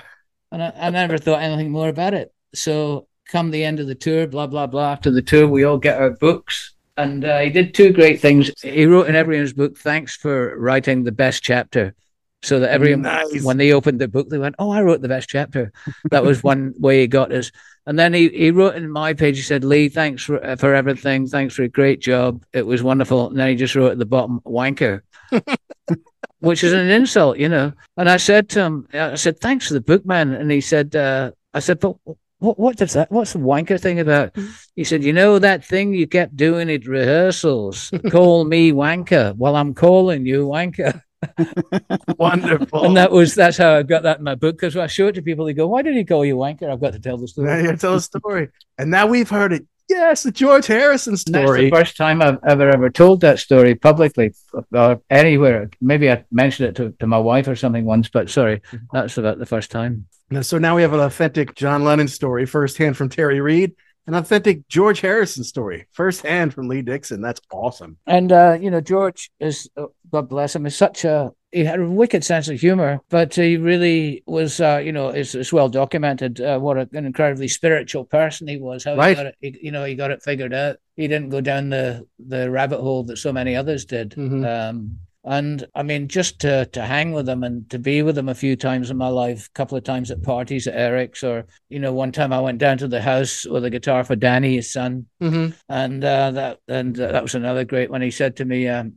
[0.52, 2.34] And I, I never thought anything more about it.
[2.54, 4.92] So come the end of the tour, blah, blah, blah.
[4.92, 6.74] After the tour, we all get our books.
[6.98, 8.52] And uh, he did two great things.
[8.62, 11.96] He wrote in everyone's book, thanks for writing the best chapter.
[12.44, 13.44] So that everyone, Nice.
[13.44, 15.72] when they opened the book, they went, Oh, I wrote the best chapter.
[16.10, 17.52] That was one way he got us.
[17.86, 20.74] And then he, he wrote in my page, he said, Lee, thanks for, uh, for
[20.74, 21.28] everything.
[21.28, 22.44] Thanks for a great job.
[22.54, 23.30] It was wonderful.
[23.30, 25.02] And then he just wrote at the bottom, wanker,
[26.40, 27.74] which is an insult, you know.
[27.98, 30.34] And I said to him, I said, thanks for the book, man.
[30.34, 31.96] And he said, uh, I said, but
[32.40, 34.36] what, what does that, what's the wanker thing about?
[34.76, 39.36] He said, you know, that thing you kept doing at rehearsals, call me wanker.
[39.36, 41.02] Well, I'm calling you wanker.
[42.18, 42.86] Wonderful.
[42.86, 44.56] And that was, that's how I got that in my book.
[44.56, 46.72] Because I show it to people, they go, why did he call you wanker?
[46.72, 47.48] I've got to tell the story.
[47.48, 48.50] Now you tell a story.
[48.78, 49.66] And now we've heard it.
[49.90, 51.70] Yes, the George Harrison And That's story.
[51.70, 54.34] the first time I've ever ever told that story publicly
[54.74, 55.70] or anywhere.
[55.82, 58.86] Maybe I mentioned it to, to my wife or something once, but sorry, mm-hmm.
[58.94, 60.06] that's about the first time.
[60.44, 63.76] So now we have an authentic John Lennon story, firsthand from Terry Reid,
[64.08, 67.22] an authentic George Harrison story, firsthand from Lee Dickson.
[67.22, 67.98] That's awesome.
[68.08, 71.82] And uh, you know, George is uh, God bless him, is such a he had
[71.82, 75.68] a wicked sense of humor, but he really was, uh, you know, it's, it's well
[75.68, 78.86] documented uh, what a, an incredibly spiritual person he was.
[78.86, 79.10] How Right.
[79.10, 80.78] he got it, he, you know, he got it figured out.
[80.96, 84.12] He didn't go down the the rabbit hole that so many others did.
[84.12, 84.46] Mhm.
[84.70, 88.30] Um, And I mean, just to to hang with them and to be with them
[88.30, 91.46] a few times in my life, a couple of times at parties at Eric's, or
[91.70, 94.56] you know, one time I went down to the house with a guitar for Dhani,
[94.56, 95.54] his son, Mhm.
[95.70, 98.02] and uh, that and uh, that was another great one.
[98.02, 98.94] He said to me, um,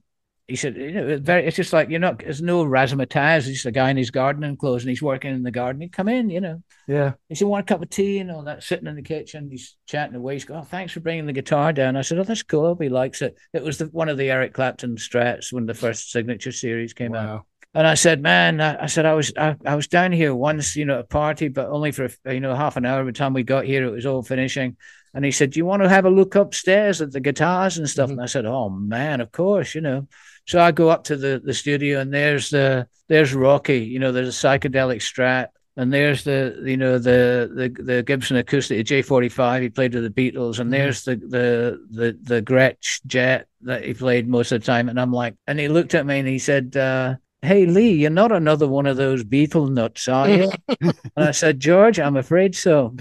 [0.47, 3.39] he said, you know, it's very, it's just like you're not, there's no razzmatazz.
[3.39, 5.81] It's just a guy in his gardening clothes and he's working in the garden.
[5.81, 6.63] He'd come in, you know.
[6.87, 7.13] Yeah.
[7.31, 9.49] He said, want a cup of tea and all that, sitting in the kitchen.
[9.51, 10.35] He's chatting away.
[10.35, 11.97] He's going, oh, thanks for bringing the guitar down.
[11.97, 12.65] I said, oh, that's cool.
[12.65, 13.37] I hope he likes it.
[13.55, 17.15] It was the, one of the Eric Clapton strats when the first signature series came
[17.15, 17.47] out.
[17.73, 20.77] And I said, man, I, I said, I was, I, I was down here once,
[20.77, 23.03] you know, at a party, but only for, you know, half an hour.
[23.03, 24.77] By the time we got here, it was all finishing.
[25.15, 27.89] And he said, do you want to have a look upstairs at the guitars and
[27.89, 28.11] stuff?
[28.11, 28.19] Mm-hmm.
[28.19, 30.07] And I said, oh man, of course, you know.
[30.47, 34.13] So I go up to the, the studio and there's the, there's Rocky, you know,
[34.13, 35.49] there's a psychedelic strat.
[35.77, 40.31] And there's the you know the the the Gibson acoustic J45 he played with the
[40.31, 44.67] Beatles and there's the the the the Gretsch Jet that he played most of the
[44.67, 44.89] time.
[44.89, 48.11] And I'm like and he looked at me and he said uh, hey Lee you're
[48.11, 50.53] not another one of those Beatle nuts are you?
[50.81, 52.95] And I said George I'm afraid so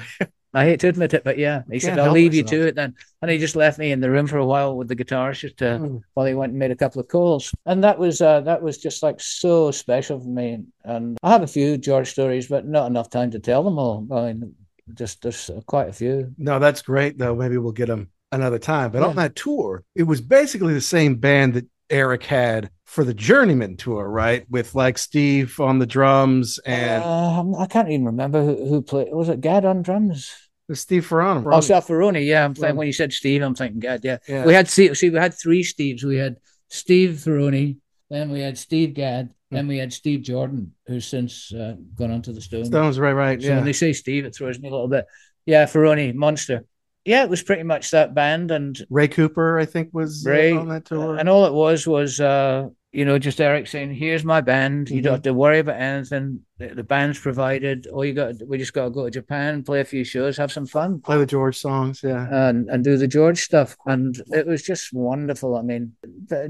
[0.54, 2.94] I hate to admit it but yeah he said I'll leave you to it then
[3.22, 5.58] and he just left me in the room for a while with the guitars just
[5.58, 5.98] to Hmm.
[6.14, 8.78] while he went and made a couple of calls and that was uh, that was
[8.78, 12.88] just like so special for me and I have a few George stories but not
[12.88, 14.56] enough time to tell them all I mean
[14.94, 17.36] just there's uh, quite a few No, that's great though.
[17.36, 18.92] Maybe we'll get them another time.
[18.92, 23.14] But on that tour, it was basically the same band that Eric had for the
[23.14, 24.46] Journeyman tour, right?
[24.50, 29.08] With like Steve on the drums and um, I can't even remember who, who played
[29.14, 30.32] was it Gadd on drums
[30.72, 31.44] Steve Ferrone.
[31.52, 32.26] Oh, Sal Ferrone.
[32.26, 34.02] Yeah, I'm thinking when you said Steve, I'm thinking Gadd.
[34.04, 34.46] Yeah, Yeah.
[34.46, 36.04] we had see, see we had three Steves.
[36.04, 36.38] We had
[36.70, 37.78] Steve Ferrone,
[38.10, 42.22] then we had Steve Gadd, then we had Steve Jordan, who's since uh, gone on
[42.24, 42.68] to the Stones.
[42.68, 43.42] Stones, right, right.
[43.42, 43.56] So yeah.
[43.58, 45.06] when they say Steve, it throws me a little bit.
[45.46, 46.66] Yeah, Ferrone, monster.
[47.06, 50.70] Yeah, it was pretty much that band, and Ray Cooper, I think, was Ray, on
[50.70, 51.18] that tour.
[51.18, 54.90] and all it was was, uh, you know, just Eric saying, "Here's my band.
[54.90, 55.04] You Mhm.
[55.04, 56.42] don't have to worry about anything.
[56.60, 57.88] The, the band's provided.
[57.88, 60.52] All you got, we just got to go to Japan, play a few shows, have
[60.52, 62.28] some fun." Play the George songs, yeah.
[62.32, 65.56] and and do the George stuff, and it was just wonderful.
[65.58, 65.94] I mean,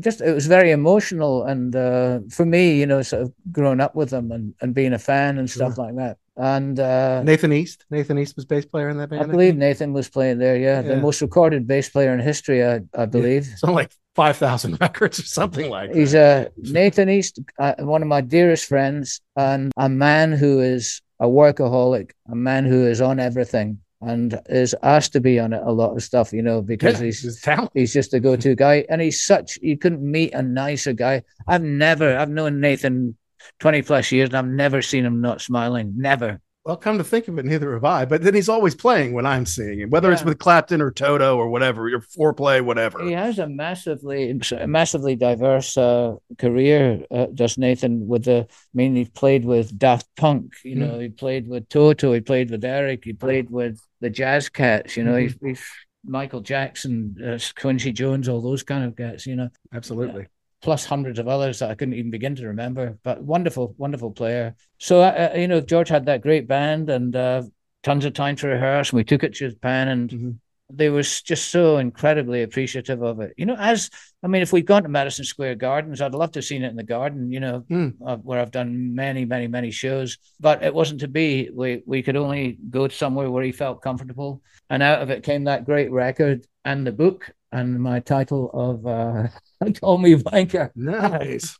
[0.01, 3.95] just it was very emotional, and uh, for me, you know, sort of growing up
[3.95, 6.17] with them and, and being a fan and stuff like that.
[6.35, 7.85] And uh, Nathan East.
[7.89, 9.23] Nathan East was bass player in that band.
[9.23, 10.57] I believe Nathan was playing there.
[10.57, 13.47] Yeah, the most recorded bass player in history, I, I believe.
[13.53, 15.97] It's on like five thousand records or something like that.
[15.97, 21.01] He's a Nathan East, uh, one of my dearest friends, and a man who is
[21.19, 25.61] a workaholic, a man who is on everything and is asked to be on it
[25.63, 28.85] a lot of stuff, you know, because Yeah, he's he's he's just a go-to guy,
[28.89, 31.23] and he's such you couldn't meet a nicer guy.
[31.47, 33.17] I've never, I've known Nathan
[33.59, 35.93] twenty plus years, and I've never seen him not smiling.
[35.95, 36.39] Never.
[36.65, 38.05] Well, come to think of it, neither have I.
[38.05, 41.35] But then he's always playing when I'm seeing him, whether it's with Clapton or Toto
[41.35, 43.03] or whatever, your Fourplay, whatever.
[43.03, 44.33] He has a massively,
[44.65, 47.03] massively diverse uh, career.
[47.11, 48.47] Uh, does Nathan with the?
[48.49, 50.53] I mean, he played with Daft Punk.
[50.63, 52.13] You know, he played with Toto.
[52.13, 53.03] He played with Eric.
[53.03, 54.95] He played with the Jazz Cats.
[54.95, 55.61] You know, he's, he's
[56.05, 60.27] Michael Jackson, uh, Quincy Jones, all those kind of guys, You know, Absolutely.
[60.63, 62.97] Plus hundreds of others that I couldn't even begin to remember.
[63.03, 64.55] But wonderful, wonderful player.
[64.79, 67.43] So uh, uh, you know, George had that great band and uh,
[67.83, 68.89] tons of time to rehearse.
[68.89, 70.39] And we took it to Japan, and
[70.71, 73.33] they was just so incredibly appreciative of it.
[73.37, 73.89] You know, as
[74.23, 76.69] I mean, if we'd gone to Madison Square Gardens, I'd love to have seen it
[76.69, 77.29] in the garden.
[77.29, 77.65] You know,
[78.05, 81.49] uh, where I've done many, many, many shows, but it wasn't to be.
[81.53, 85.43] We we could only go somewhere where he felt comfortable, and out of it came
[85.43, 89.29] that great record and the book and my title of
[89.67, 91.57] uh, "Call Me Wanker." Nice.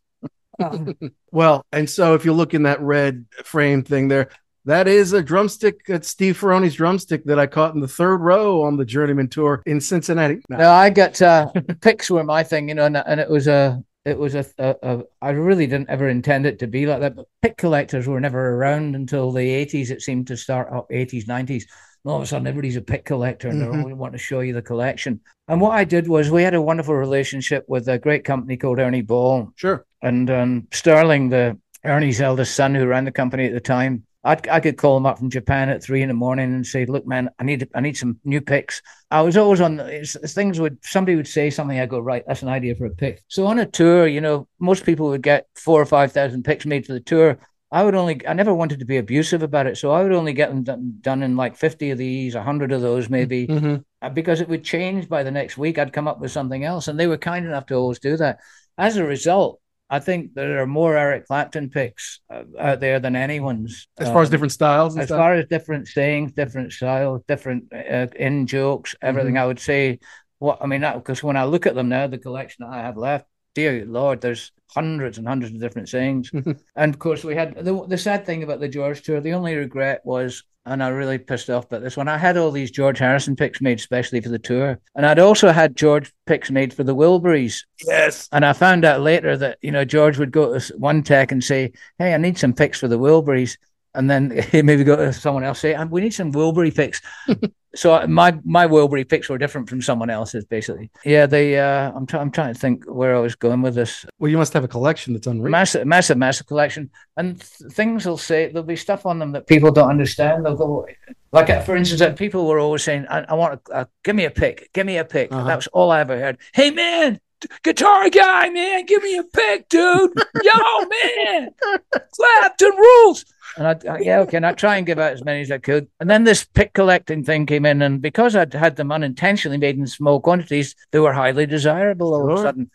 [1.32, 4.30] well, and so if you look in that red frame thing there,
[4.66, 5.86] that is a drumstick.
[5.88, 9.62] That's Steve Ferrone's drumstick that I caught in the third row on the Journeyman tour
[9.66, 10.42] in Cincinnati.
[10.50, 13.84] No, I got uh, picks were my thing, you know, and, and it was a,
[14.06, 17.16] it was a, a, a, I really didn't ever intend it to be like that.
[17.16, 19.92] But pick collectors were never around until the eighties.
[19.92, 21.68] It seemed to start up eighties, nineties.
[22.06, 23.72] All of a sudden, everybody's a pick collector, and Mhm.
[23.72, 25.22] they only want to show you the collection.
[25.48, 28.80] And what I did was, we had a wonderful relationship with a great company called
[28.80, 29.50] Ernie Ball.
[29.56, 29.86] Sure.
[30.02, 34.38] And um, Sterling, the Ernie's eldest son, who ran the company at the time, I,
[34.50, 37.06] I could call him up from Japan at three in the morning and say, "Look,
[37.06, 39.82] man, I need I need some new picks." I was always on
[40.28, 43.22] things would somebody would say something, I go, "Right, that's an idea for a pick."
[43.28, 46.66] So on a tour, you know, most people would get four or five thousand picks
[46.66, 47.38] made for the tour.
[47.74, 50.34] I would only, I never wanted to be abusive about it, so I would only
[50.34, 53.84] get them done, done in like fifty of these, hundred of those, maybe Mhm.
[54.02, 55.80] uh, because it would change by the next week.
[55.80, 58.38] I'd come up with something else, and they were kind enough to always do that.
[58.78, 63.16] As a result, I think there are more Eric Clapton picks uh, out there than
[63.16, 63.88] anyone's.
[63.97, 65.18] As far as Um, different styles and as stuff?
[65.18, 69.34] far as different sayings, different styles, different uh, in jokes, everything.
[69.36, 69.39] Mhm.
[69.41, 70.00] I would say
[70.38, 72.97] what I mean because when I look at them now, the collection that I have
[72.97, 76.32] left, dear Lord, there's hundreds and hundreds of different sayings.
[76.76, 79.22] and of course, we had the, the sad thing about the George tour.
[79.22, 82.08] The only regret was, and I really pissed off about this one.
[82.08, 85.51] I had all these George Harrison picks made especially for the tour, and I'd also
[85.51, 87.64] had George picks made for the Wilburys.
[87.86, 88.28] Yes.
[88.32, 91.43] And I found out later that you know George would go to one tech and
[91.43, 93.58] say, "Hey, I need some picks for the Wilburys."
[93.96, 97.02] And then he maybe go to someone else say, "We need some Wilbury picks."
[97.76, 100.89] so my my Wilbury picks were different from someone else's, basically.
[101.06, 101.60] Yeah, they.
[101.60, 102.22] Uh, I'm trying.
[102.22, 104.06] I'm trying to think where I was going with this.
[104.20, 105.52] Well, you must have a collection that's unreal.
[105.52, 109.48] Massive, massive, massive collection, and th- things will say there'll be stuff on them that
[109.48, 110.46] people don't understand.
[110.46, 110.88] They'll go
[111.34, 114.16] like, uh, for instance, uh, people were always saying, "I, I want to uh, give
[114.16, 115.44] me a pick, give me a pick." Uh-huh.
[115.46, 116.38] That was all I ever heard.
[116.54, 117.20] Hey man,
[117.64, 120.14] guitar guy, man, give me a pick, dude.
[120.44, 121.50] Yo, man,
[121.91, 123.26] Clapton rules.
[123.58, 125.60] And I, I, yeah, okay, and I try and give out as many as I
[125.60, 125.88] could.
[126.00, 129.78] And then this pick collecting thing came in, and because I'd had them unintentionally made
[129.78, 132.72] in small quantities, they were highly desirable all of a sudden.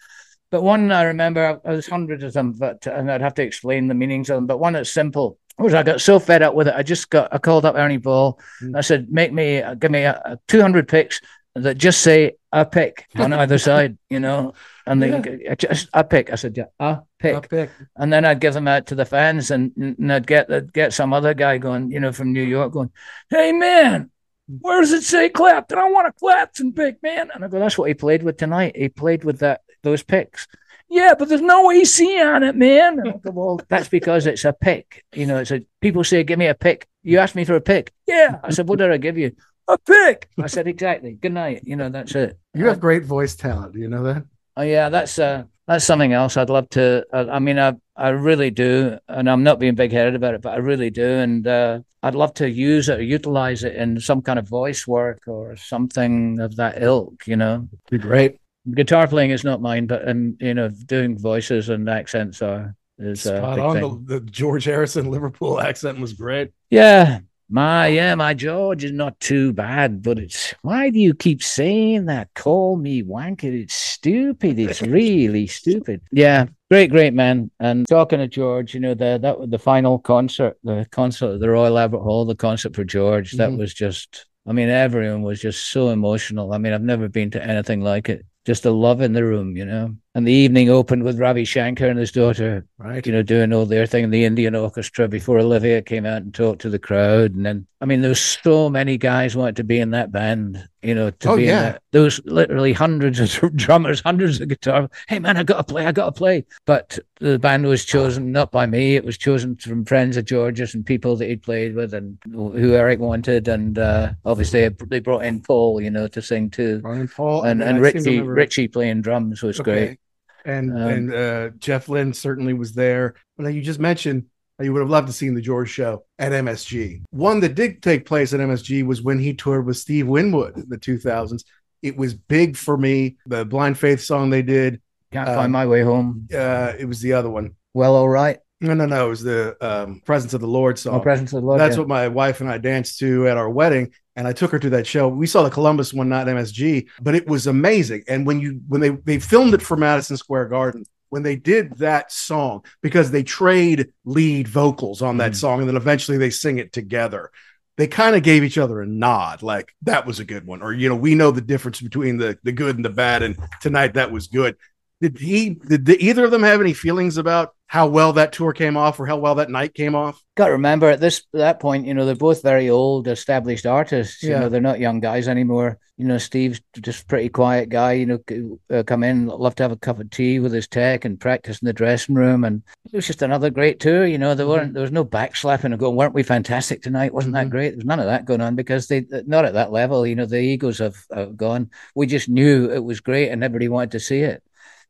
[0.50, 3.94] But one I remember, there's hundreds of them, but and I'd have to explain the
[3.94, 4.46] meanings of them.
[4.46, 7.32] But one that's simple was I got so fed up with it, I just got
[7.32, 8.38] I called up Ernie Ball.
[8.62, 8.76] Mm.
[8.76, 11.20] I said, make me uh, give me a, a 200 picks
[11.54, 14.54] that just say a pick on either side, you know.
[14.86, 15.12] And they
[15.48, 16.32] I just a pick.
[16.32, 17.34] I said, yeah, a pick.
[17.34, 17.70] A pick.
[17.96, 20.92] And then I'd give them out to the fans, and, and I'd get I'd get
[20.92, 22.90] some other guy going, you know, from New York, going,
[23.28, 24.10] "Hey man,
[24.50, 24.58] mm.
[24.60, 25.78] where does it say Clapton?
[25.78, 28.76] I want a Clapton pick, man." And I go, "That's what he played with tonight.
[28.76, 30.46] He played with that those picks."
[30.90, 32.98] Yeah, but there's no AC on it, man.
[32.98, 35.04] And I go, well, that's because it's a pick.
[35.12, 37.60] You know, it's a people say, "Give me a pick." You asked me for a
[37.60, 37.92] pick.
[38.06, 39.32] Yeah, I said, "What did I give you?"
[39.68, 40.30] A pick.
[40.42, 41.62] I said, "Exactly." Good night.
[41.64, 42.38] You know, that's it.
[42.54, 43.74] You have great voice talent.
[43.74, 44.24] Do you know that?
[44.56, 47.04] Oh yeah, that's uh that's something else I'd love to.
[47.12, 50.40] I, I mean, I I really do, and I'm not being big headed about it,
[50.40, 54.00] but I really do, and uh, I'd love to use it or utilize it in
[54.00, 57.26] some kind of voice work or something of that ilk.
[57.26, 58.40] You know, be great.
[58.72, 63.26] Guitar playing is not mine, but and you know, doing voices and accents are is
[63.26, 63.80] a Spot big on.
[64.06, 66.52] The, the George Harrison Liverpool accent was great.
[66.70, 67.20] Yeah.
[67.50, 72.04] My yeah, my George is not too bad, but it's why do you keep saying
[72.06, 72.28] that?
[72.34, 73.44] Call me wanker.
[73.62, 74.58] It's stupid.
[74.58, 76.02] It's really stupid.
[76.12, 77.50] Yeah, great, great man.
[77.58, 81.40] And talking to George, you know, the that was the final concert, the concert at
[81.40, 83.58] the Royal Albert Hall, the concert for George, that Mhm.
[83.58, 86.54] was just I mean, everyone was just so emotional.
[86.54, 88.24] I mean, I've never been to anything like it.
[88.48, 89.94] Just the love in the room, you know.
[90.14, 93.06] And the evening opened with Ravi Shankar and his daughter, Right.
[93.06, 96.32] you know, doing all their thing in the Indian orchestra before Olivia came out and
[96.32, 97.34] talked to the crowd.
[97.34, 100.66] And then, I mean, there was so many guys wanted to be in that band,
[100.82, 101.58] you know, to Oh, be yeah.
[101.58, 101.82] in that.
[101.90, 104.90] There was literally hundreds of drummers, hundreds of guitar.
[105.08, 106.44] Hey, man, I got to play, I got to play.
[106.66, 108.96] But the band was chosen not by me.
[108.96, 112.74] It was chosen from friends of George's and people that he'd played with and who
[112.74, 113.48] Eric wanted.
[113.48, 116.80] And uh, obviously, they brought in Paul, you know, to sing too.
[116.80, 119.86] Brian Paul And, and to Richie, Richie playing drums was Okay.
[119.86, 120.00] great.
[120.44, 123.14] And Um, and uh, Jeff Lynne certainly was there.
[123.36, 124.26] But you just mentioned
[124.60, 127.02] you would have loved to seen the George show at MSG.
[127.10, 130.68] One that did take place at MSG was when he toured with Steve Winwood in
[130.68, 131.44] the 2000s.
[131.82, 133.16] It was big for me.
[133.26, 134.80] The Blind Faith song they did.
[135.12, 136.28] Can't um, find my way home.
[136.32, 137.54] Uh, it was the other one.
[137.74, 138.38] Well, all right.
[138.60, 139.06] No, no, no.
[139.06, 140.96] It was the um, Presence of the Lord song.
[140.96, 141.80] Oh, Presence of the Lord, That's yeah.
[141.80, 144.70] what my wife and I danced to at our wedding, and I took her to
[144.70, 145.06] that show.
[145.08, 148.02] We saw the Columbus one, not MSG, but it was amazing.
[148.08, 151.72] And when you when they they filmed it for Madison Square Garden, when they did
[151.78, 155.18] that song, because they trade lead vocals on Mm.
[155.18, 157.30] that song, and then eventually they sing it together.
[157.78, 160.72] They kind of gave each other a nod, like that was a good one, or
[160.74, 163.94] you know, we know the difference between the the good and the bad, and tonight
[163.94, 164.56] that was good.
[165.00, 165.50] Did he?
[165.50, 168.98] Did the, either of them have any feelings about how well that tour came off,
[168.98, 170.20] or how well that night came off?
[170.36, 174.24] Got to remember at this that point, you know, they're both very old, established artists.
[174.24, 174.40] You Yeah.
[174.40, 175.78] know, they're not young guys anymore.
[175.98, 177.94] You know, Steve's just a pretty quiet guy.
[177.94, 181.04] You know, uh, come in, love to have a cup of tea with his tech
[181.04, 184.06] and practice in the dressing room, and it was just another great tour.
[184.06, 187.12] You know, there weren't there was no backslapping and going, weren't we fantastic tonight?
[187.12, 187.70] Wasn't that great?
[187.70, 190.06] There was none of that going on because they not at that level.
[190.06, 191.70] You know, the egos have, have gone.
[191.96, 194.42] We just knew it was great, and everybody wanted to see it,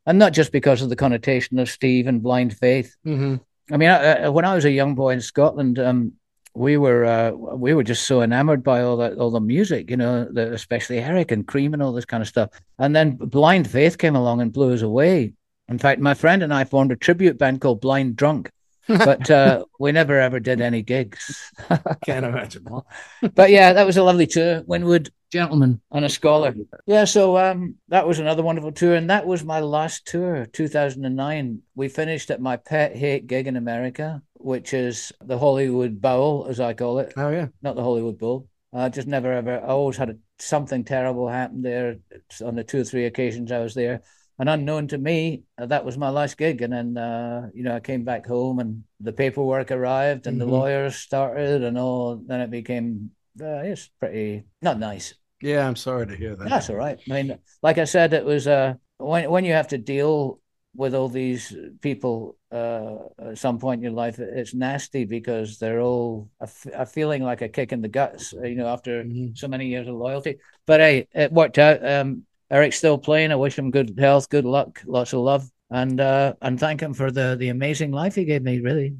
[0.05, 2.95] and not just because of the connotation of Steve and blind faith.
[3.05, 3.37] Mm-hmm.
[3.71, 6.13] I mean, I, I, when I was a young boy in Scotland, um,
[6.53, 9.97] we were uh, we were just so enamored by all that all the music, you
[9.97, 12.49] know, the, especially Eric and Cream and all this kind of stuff.
[12.77, 15.33] And then Blind Faith came along and blew us away.
[15.67, 18.51] In fact, my friend and I formed a tribute band called Blind Drunk,
[18.87, 21.51] but uh, we never ever did any gigs.
[22.05, 22.65] Can't imagine.
[23.35, 24.63] but yeah, that was a lovely tour.
[24.65, 26.55] Winwood, gentleman, and a scholar.
[26.87, 31.61] Yeah, so um, that was another wonderful tour, and that was my last tour, 2009.
[31.75, 36.59] We finished at my pet hate gig in America, which is the Hollywood Bowl, as
[36.59, 37.13] I call it.
[37.17, 38.47] Oh yeah, not the Hollywood Bowl.
[38.73, 39.59] I just never ever.
[39.59, 41.97] I always had a, something terrible happen there
[42.43, 44.01] on the two or three occasions I was there.
[44.39, 46.61] and unknown to me, uh, that was my last gig.
[46.61, 50.49] And then, uh, you know, I came back home and the paperwork arrived and Mm-hmm.
[50.49, 52.15] the lawyers started and all.
[52.25, 53.11] Then it became,
[53.41, 55.13] uh, it's pretty not nice.
[55.41, 56.47] Yeah, I'm sorry to hear that.
[56.49, 56.99] That's all right.
[57.09, 60.39] I mean, like I said, it was uh, when when you have to deal
[60.75, 65.81] with all these people uh, at some point in your life, it's nasty because they're
[65.81, 69.05] all a, f- a feeling like a kick in the guts, uh, you know, after
[69.35, 70.37] so many years of loyalty.
[70.65, 71.85] But hey, it worked out.
[71.85, 73.31] Um, Eric's still playing.
[73.31, 76.93] I wish him good health, good luck, lots of love, and uh, and thank him
[76.93, 78.59] for the the amazing life he gave me.
[78.59, 78.95] Really.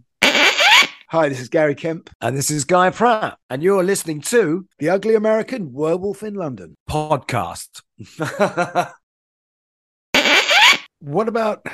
[1.12, 2.12] Hi, this is Gary Kemp.
[2.22, 3.40] And this is Guy Pratt.
[3.50, 7.82] And you're listening to The Ugly American Werewolf in London podcast.
[11.00, 11.66] What about?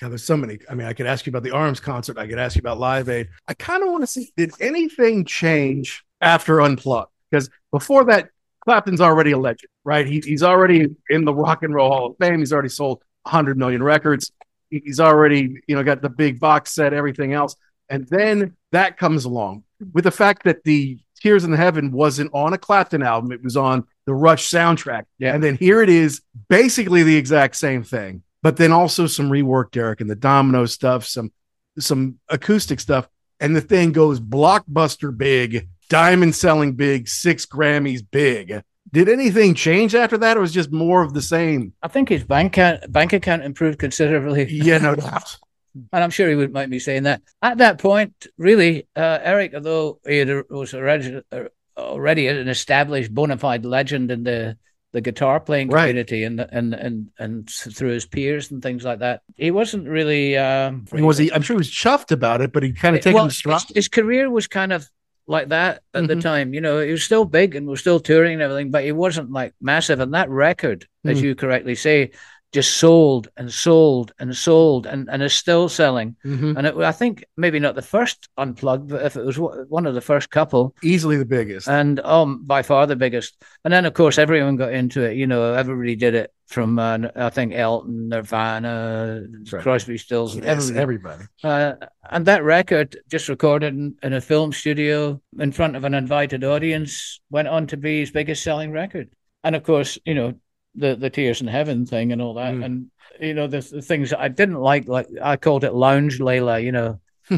[0.00, 0.58] God, there's so many.
[0.68, 2.16] I mean, I could ask you about the Arms concert.
[2.16, 3.28] I could ask you about Live Aid.
[3.46, 7.10] I kind of want to see did anything change after Unplugged?
[7.30, 8.30] Because before that,
[8.64, 10.06] Clapton's already a legend, right?
[10.06, 12.38] He, he's already in the Rock and Roll Hall of Fame.
[12.38, 14.32] He's already sold 100 million records.
[14.70, 17.56] He's already, you know, got the big box set, everything else.
[17.88, 22.30] And then that comes along with the fact that the Tears in the Heaven wasn't
[22.32, 25.04] on a Clapton album; it was on the Rush soundtrack.
[25.18, 25.34] Yeah.
[25.34, 29.70] And then here it is, basically the exact same thing, but then also some rework,
[29.70, 31.32] Derek, and the Domino stuff, some
[31.78, 38.62] some acoustic stuff, and the thing goes blockbuster big, diamond selling big, six Grammys big.
[38.92, 41.74] Did anything change after that, or was just more of the same?
[41.82, 44.50] I think his bank account, bank account improved considerably.
[44.50, 45.36] Yeah, no doubt.
[45.92, 47.22] And I'm sure he wouldn't mind me saying that.
[47.40, 51.44] At that point, really, uh, Eric, although he had, was already, uh,
[51.76, 54.56] already an established bona fide legend in the,
[54.92, 55.82] the guitar playing Right.
[55.82, 60.36] community and, and and and through his peers and things like that, he wasn't really.
[60.36, 61.32] Um, I mean, was he?
[61.32, 63.66] I'm sure he was chuffed about it, but he kind of taken well, the his,
[63.74, 64.88] his career was kind of
[65.26, 66.20] like that at the Mhm.
[66.22, 66.54] time.
[66.54, 69.30] You know, he was still big and was still touring and everything, but he wasn't
[69.30, 70.00] like massive.
[70.00, 71.22] And that record, as Mhm.
[71.22, 72.10] you correctly say,
[72.52, 76.16] just sold and sold and sold and, and is still selling.
[76.24, 76.56] Mhm.
[76.56, 79.86] And it, I think maybe not the first unplugged, but if it was one one
[79.86, 81.68] of the first couple, Easily the biggest.
[81.68, 83.40] and um, by far the biggest.
[83.64, 85.16] And then, of course, everyone got into it.
[85.16, 89.22] You know, everybody did it from uh, I think Elton, Nirvana,
[89.52, 89.62] right.
[89.62, 90.80] Crosby, Stills, Yes, everybody.
[90.80, 91.24] everybody.
[91.44, 91.74] Uh,
[92.10, 96.42] and that record, just recorded in, in a film studio in front of an invited
[96.42, 99.08] audience, went on to be his biggest selling record.
[99.44, 100.34] And of course, you know,
[100.74, 102.64] the the Tears in Heaven thing and all that, Mm.
[102.64, 102.90] and
[103.20, 106.72] you know, the, the things I didn't like, like I called it Lounge Layla, you
[106.72, 107.00] know.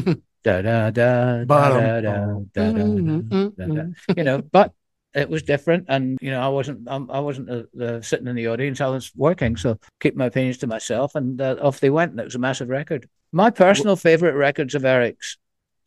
[0.43, 3.83] da da da da da da da da da da.
[4.15, 4.73] you know, but
[5.13, 8.35] it was different, and you know, I wasn't, um, I wasn't uh, the, sitting in
[8.35, 8.81] the audience.
[8.81, 12.11] I was working, so keep my opinions to myself, and uh, off they went.
[12.11, 13.07] And it was a massive record.
[13.31, 15.37] My personal favorite records of Eric's,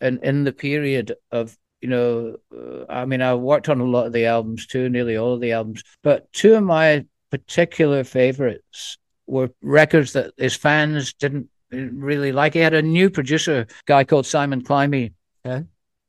[0.01, 4.07] and in the period of you know, uh, I mean, I worked on a lot
[4.07, 8.99] of the albums too, nearly all of the albums, but two of my particular favorites
[9.27, 12.55] were records that his fans didn't really like.
[12.55, 15.13] He had a new producer, guy called Simon Climie,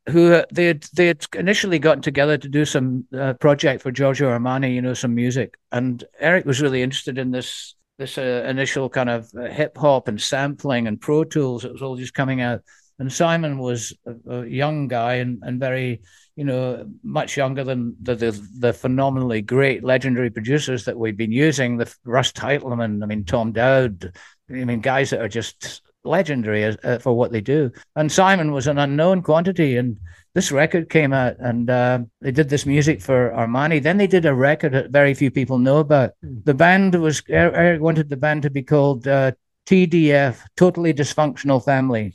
[0.09, 3.91] who uh, they had they had initially gotten together to do some uh, project for
[3.91, 8.45] Giorgio Armani, you know, some music, and Eric was really interested in this this uh,
[8.47, 11.65] initial kind of uh, hip hop and sampling and Pro Tools.
[11.65, 12.61] It was all just coming out,
[12.99, 16.01] and Simon was a, a young guy and and very
[16.37, 21.31] you know much younger than the, the the phenomenally great legendary producers that we've been
[21.31, 24.13] using, the Russ Titelman, I mean Tom Dowd,
[24.49, 27.71] I mean guys that are just legendary as, uh, for what they do.
[27.95, 29.97] And Simon was an unknown quantity, and
[30.35, 33.81] this record came out, and uh, they did this music for Armani.
[33.81, 36.11] Then they did a record that very few people know about.
[36.21, 39.31] The band was Er- Eric wanted the band to be called uh,
[39.65, 42.13] TDF, Totally Dysfunctional Family,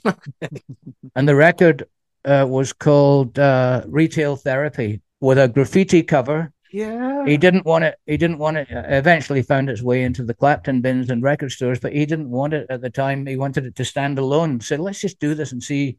[1.17, 1.85] and the record
[2.25, 6.53] uh, was called uh, Retail Therapy with a graffiti cover.
[6.73, 7.27] Yeah.
[7.27, 7.97] He didn't want it.
[8.07, 8.69] He didn't want it.
[8.73, 12.31] uh, Eventually, found its way into the Clapton bins and record stores, but he didn't
[12.31, 13.27] want it at the time.
[13.27, 14.61] He wanted it to stand alone.
[14.61, 15.99] Said, "Let's just do this and see.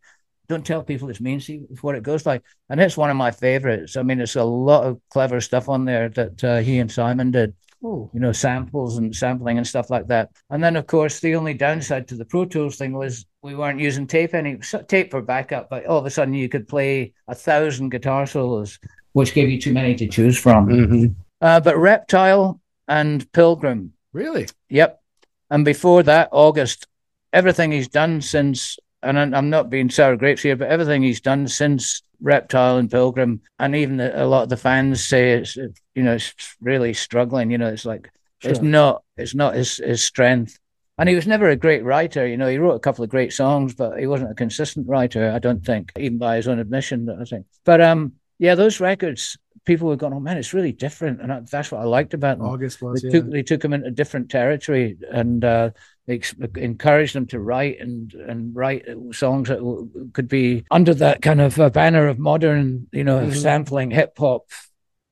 [0.49, 1.34] Don't tell people it's me.
[1.34, 3.95] and See what it goes like." And it's one of my favorites.
[3.95, 7.30] I mean, it's a lot of clever stuff on there that uh, he and Simon
[7.32, 7.53] did.
[7.84, 8.09] Oh.
[8.13, 10.31] You know, samples and sampling and stuff like that.
[10.49, 13.79] And then, of course, the only downside to the Pro Tools thing was we weren't
[13.79, 14.57] using tape any
[14.88, 15.69] tape for backup.
[15.69, 18.79] But all of a sudden, you could play a thousand guitar solos,
[19.11, 20.67] which gave you too many to choose from.
[20.67, 21.05] Mm-hmm.
[21.41, 23.91] Uh, but Reptile and Pilgrim.
[24.13, 24.47] Really?
[24.69, 25.01] Yep.
[25.49, 26.88] And before that, August,
[27.34, 31.21] everything he's done since, and I'm I'm not being sour grapes here, but everything he's
[31.21, 35.55] done since Reptile and Pilgrim, and even the, a lot of the fans say it's,
[35.57, 37.51] you know, it's really struggling.
[37.51, 38.09] You know, it's like
[38.41, 40.57] it's not, it's not his his strength.
[40.97, 42.26] And he was never a great writer.
[42.26, 45.32] You know, he wrote a couple of great songs, but he wasn't a consistent writer.
[45.32, 47.09] I don't think, even by his own admission.
[47.09, 47.45] I think.
[47.65, 51.39] But um, yeah, those records people were going, "Oh man, it's really different," and I,
[51.49, 52.47] that's what I liked about them.
[52.47, 53.14] August was, they yeah.
[53.22, 55.70] took they took them into different territory and uh,
[56.07, 60.93] they ex- encouraged them to write and and write songs that w- could be under
[60.95, 63.36] that kind of uh, banner of modern, you know, Mhm.
[63.36, 64.47] sampling hip hop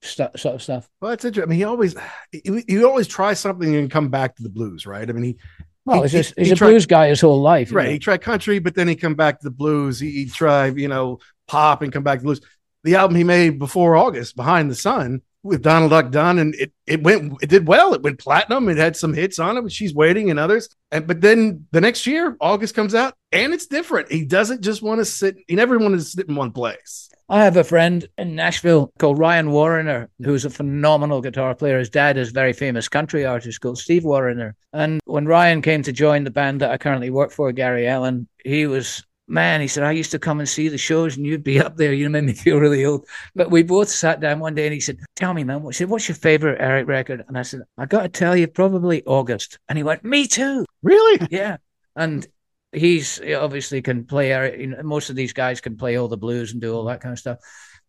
[0.03, 0.89] sort of stuff.
[0.99, 1.47] Well, that's interesting.
[1.47, 1.95] I mean, he always
[2.31, 5.07] he, he always tries something and come back to the blues, right?
[5.07, 5.37] I mean, he
[5.85, 7.85] Well, he- he's, just, he's he a tried- blues guy his whole life, right.
[7.85, 7.91] know.
[7.91, 9.99] He tried country, but then he come back to the blues.
[9.99, 12.41] He, he tried, you know, pop and come back to the blues.
[12.83, 16.71] The album he made before August, Behind the Sun, with Donald Duck Dunn, and it
[16.85, 17.93] it went it did well.
[17.93, 18.69] It went platinum.
[18.69, 20.69] It had some hits on it, with She's Waiting and others.
[20.91, 24.11] And but then the next year, August comes out, and it's different.
[24.11, 25.37] He doesn't just want to sit.
[25.47, 27.09] He never wanted to sit in one place.
[27.31, 31.79] I have a friend in Nashville called Ryan Wariner, who's a phenomenal guitar player.
[31.79, 34.53] His dad is a very famous country artist called Steve Wariner.
[34.73, 38.27] And when Ryan came to join the band that I currently work for, Gary Allan,
[38.43, 41.43] he was, man, he said, I used to come and see the shows and you'd
[41.43, 41.93] be up there.
[41.93, 43.07] You know, made me feel really old.
[43.33, 45.89] But we both sat down one day and he said, Tell me, man, what, said,
[45.89, 47.23] what's your favorite Eric record?
[47.27, 49.57] And I said, I got to tell you, probably August.
[49.69, 50.65] And he went, Me too.
[50.83, 51.27] Really?
[51.31, 51.57] Yeah.
[51.95, 52.25] And
[52.71, 54.59] he's he obviously can play Eric.
[54.59, 57.01] You know, most of these guys can play all the blues and do all that
[57.01, 57.39] kind of stuff.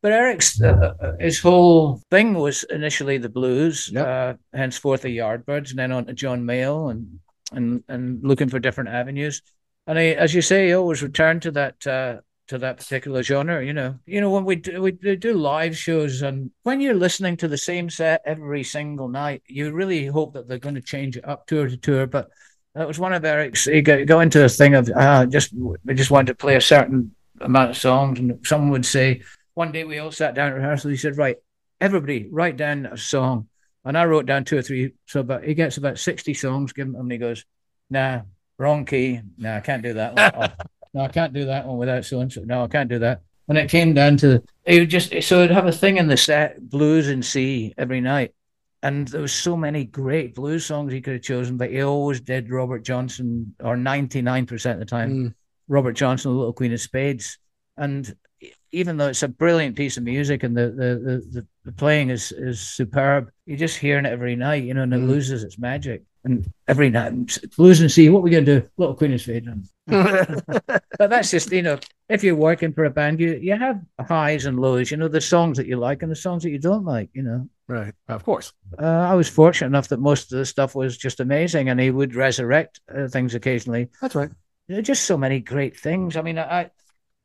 [0.00, 5.70] But Eric's uh, uh, his whole thing was initially the blues, uh, henceforth the Yardbirds,
[5.70, 7.20] and then on to John Mayall and
[7.52, 9.42] and and looking for different avenues.
[9.86, 12.16] And he, as you say, he always returned to that uh,
[12.48, 13.64] to that particular genre.
[13.64, 17.36] You know, you know when we do, we do live shows, and when you're listening
[17.38, 21.16] to the same set every single night, you really hope that they're going to change
[21.16, 22.06] it up tour to tour.
[22.06, 22.30] But
[22.74, 23.64] that was one of Eric's.
[23.64, 26.60] He got, go into a thing of uh, just we just wanted to play a
[26.60, 29.22] certain amount of songs, and someone would say.
[29.54, 30.90] One day we all sat down at rehearsal.
[30.90, 31.36] He said, "Right,
[31.78, 33.48] everybody, write down a song."
[33.84, 34.92] And I wrote down two or three.
[35.06, 36.72] So, about he gets about sixty songs.
[36.72, 37.44] Give him, and he goes,
[37.90, 38.22] "Nah,
[38.58, 39.20] wrong key.
[39.38, 40.14] Nah, I can't do that.
[40.14, 40.50] One.
[40.50, 42.42] Oh, no, I can't do that one without so and so.
[42.42, 45.50] No, I can't do that." And it came down to it would just so it'd
[45.50, 48.34] have a thing in the set, blues and C every night.
[48.82, 52.20] And there was so many great blues songs he could have chosen, but he always
[52.20, 55.34] did Robert Johnson, or 99% of the time, Mm.
[55.68, 57.38] Robert Johnson, The Little Queen of Spades.
[57.76, 58.12] And
[58.72, 62.32] even though it's a brilliant piece of music and the the, the, the, playing is,
[62.32, 66.02] is superb, you're just hearing it every night, you know, and it loses its magic.
[66.24, 67.30] And every night, and
[67.90, 68.68] see, what we're we going to do?
[68.76, 69.48] Little Queen of Spades.
[69.86, 74.46] but that's just, you know, if you're working for a band, you, you have highs
[74.46, 76.84] and lows, you know, the songs that you like and the songs that you don't
[76.84, 77.48] like, you know.
[77.66, 77.94] Right.
[78.08, 78.52] Of course.
[78.78, 81.90] Uh, I was fortunate enough that most of the stuff was just amazing, and he
[81.90, 83.88] would resurrect uh, things occasionally.
[84.00, 84.30] That's right.
[84.68, 86.16] There are just so many great things.
[86.16, 86.70] I mean, I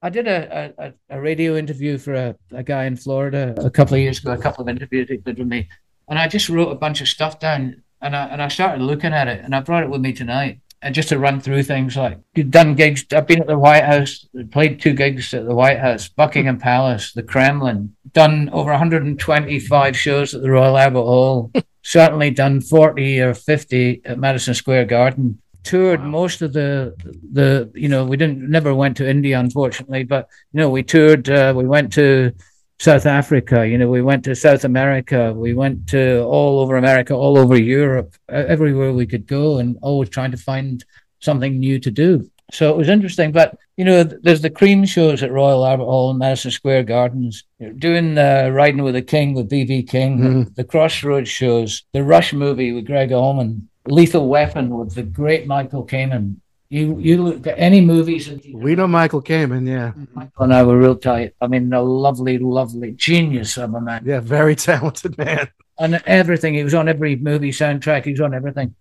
[0.02, 3.96] I did a a, a radio interview for a, a guy in Florida a couple
[3.96, 4.32] of years ago.
[4.32, 5.70] A couple of interviews he did with me,
[6.08, 9.14] and I just wrote a bunch of stuff down, and I and I started looking
[9.14, 10.60] at it, and I brought it with me tonight.
[10.80, 12.20] And just to run through things like
[12.52, 13.04] done gigs.
[13.12, 17.14] I've been at the White House, played two gigs at the White House, Buckingham Palace,
[17.14, 23.34] the Kremlin, done over 125 shows at the Royal Albert Hall, certainly done 40 or
[23.34, 25.42] 50 at Madison Square Garden.
[25.64, 26.96] Toured most of the
[27.34, 31.28] the you know we didn't never went to India unfortunately, but you know we toured.
[31.28, 32.34] Uh, we went to
[32.80, 33.68] South Africa.
[33.68, 35.34] You know we went to South America.
[35.34, 40.10] We went to all over America, all over Europe, everywhere we could go, and always
[40.10, 40.84] trying to find
[41.20, 42.30] something new to do.
[42.52, 43.32] So it was interesting.
[43.32, 47.44] But you know, there's the Cream shows at Royal Albert Hall and Madison Square Gardens.
[47.60, 52.04] You know, doing uh, Riding with the King with BB King, the Crossroads shows, the
[52.04, 56.38] Rush movie with Gregg Allman, Lethal Weapon with the great Michael Kamen.
[56.70, 59.68] You you look at any movies and We know Michael Kamen.
[59.68, 59.94] Yeah.
[60.14, 61.34] Michael and I were real tight.
[61.40, 64.04] I mean, a lovely, lovely genius of a man.
[64.06, 64.20] Yeah.
[64.20, 65.48] Very talented man.
[65.80, 66.56] And everything.
[66.56, 68.04] He was on every movie soundtrack.
[68.06, 68.76] He was on everything.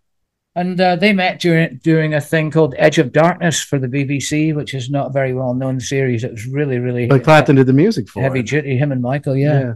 [0.57, 4.55] And uh, they met during during a thing called Edge of Darkness for the BBC,
[4.55, 6.25] which is not a very well known series.
[6.25, 8.47] It was really, really But Clapton did the music for heavy it.
[8.47, 8.77] duty.
[8.79, 9.61] Him and Michael, yeah.
[9.61, 9.75] Yeah.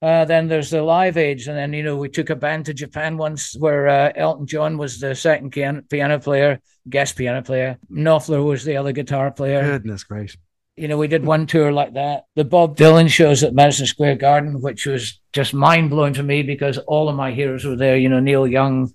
[0.00, 2.74] Uh, then there's the Live Aid, and then you know we took a band to
[2.74, 7.78] Japan once where uh, Elton John was the second piano player, guest piano player.
[7.90, 9.62] Knopfler was the other guitar player.
[9.62, 10.40] Goodness gracious.
[10.76, 12.26] You know, we did one tour like that.
[12.36, 16.42] The Bob Dylan shows at Madison Square Garden, which was just mind blowing to me
[16.42, 17.96] because all of my heroes were there.
[17.96, 18.92] You know, Neil Young,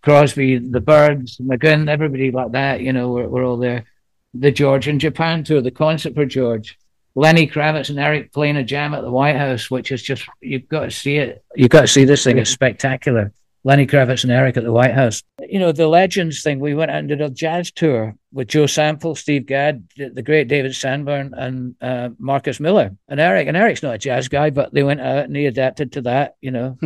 [0.00, 2.80] Crosby, the Byrds, McGuinn, everybody like that.
[2.80, 3.84] You know, were, were all there.
[4.32, 6.78] The George in Japan tour, the concert for George.
[7.14, 10.68] Lenny Kravitz and Eric playing a jam at the White House, which is just you've
[10.68, 11.44] got to see it.
[11.54, 12.38] You've got to see this thing.
[12.38, 13.32] It's spectacular.
[13.62, 15.22] Lenny Kravitz and Eric at the White House.
[15.46, 18.66] You know, the Legends thing, we went out and did a jazz tour with Joe
[18.66, 23.48] Sample, Steve Gadd, the great David Sanborn, and uh, Marcus Miller and Eric.
[23.48, 26.36] And Eric's not a jazz guy, but they went out and he adapted to that,
[26.40, 26.78] you know.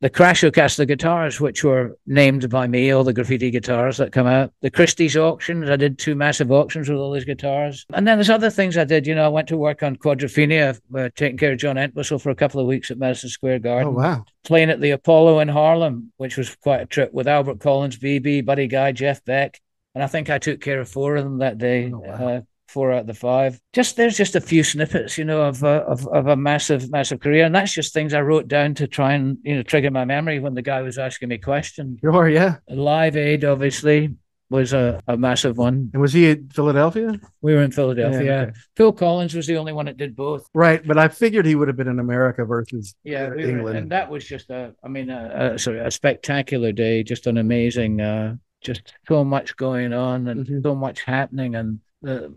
[0.00, 4.26] The Crashocast, the guitars, which were named by me, all the graffiti guitars that come
[4.26, 4.52] out.
[4.60, 7.86] The Christie's auctions, I did two massive auctions with all these guitars.
[7.94, 9.06] And then there's other things I did.
[9.06, 12.30] You know, I went to work on Quadrophenia, uh, taking care of John Entwistle for
[12.30, 13.88] a couple of weeks at Madison Square Garden.
[13.88, 14.24] Oh, wow.
[14.44, 18.44] Playing at the Apollo in Harlem, which was quite a trip with Albert Collins, BB,
[18.44, 19.60] Buddy Guy, Jeff Beck.
[19.94, 21.90] And I think I took care of four of them that day.
[21.90, 22.40] Oh, uh,
[22.76, 23.58] four out of the five.
[23.72, 27.20] Just there's just a few snippets, you know, of, uh, of of a massive, massive
[27.20, 30.04] career, and that's just things I wrote down to try and you know trigger my
[30.04, 31.98] memory when the guy was asking me questions.
[32.04, 32.56] Sure, yeah.
[32.68, 34.14] Live Aid, obviously,
[34.50, 35.90] was a, a massive one.
[35.92, 37.18] And was he in Philadelphia?
[37.40, 38.22] We were in Philadelphia.
[38.24, 38.52] Yeah, okay.
[38.76, 40.46] Phil Collins was the only one that did both.
[40.54, 43.50] Right, but I figured he would have been in America versus Yeah, uh, we were-
[43.50, 43.78] England.
[43.78, 47.38] and that was just a, I mean, a, a, sorry, a spectacular day, just an
[47.38, 50.60] amazing, uh, just so much going on and Mm-hmm.
[50.62, 51.80] so much happening, and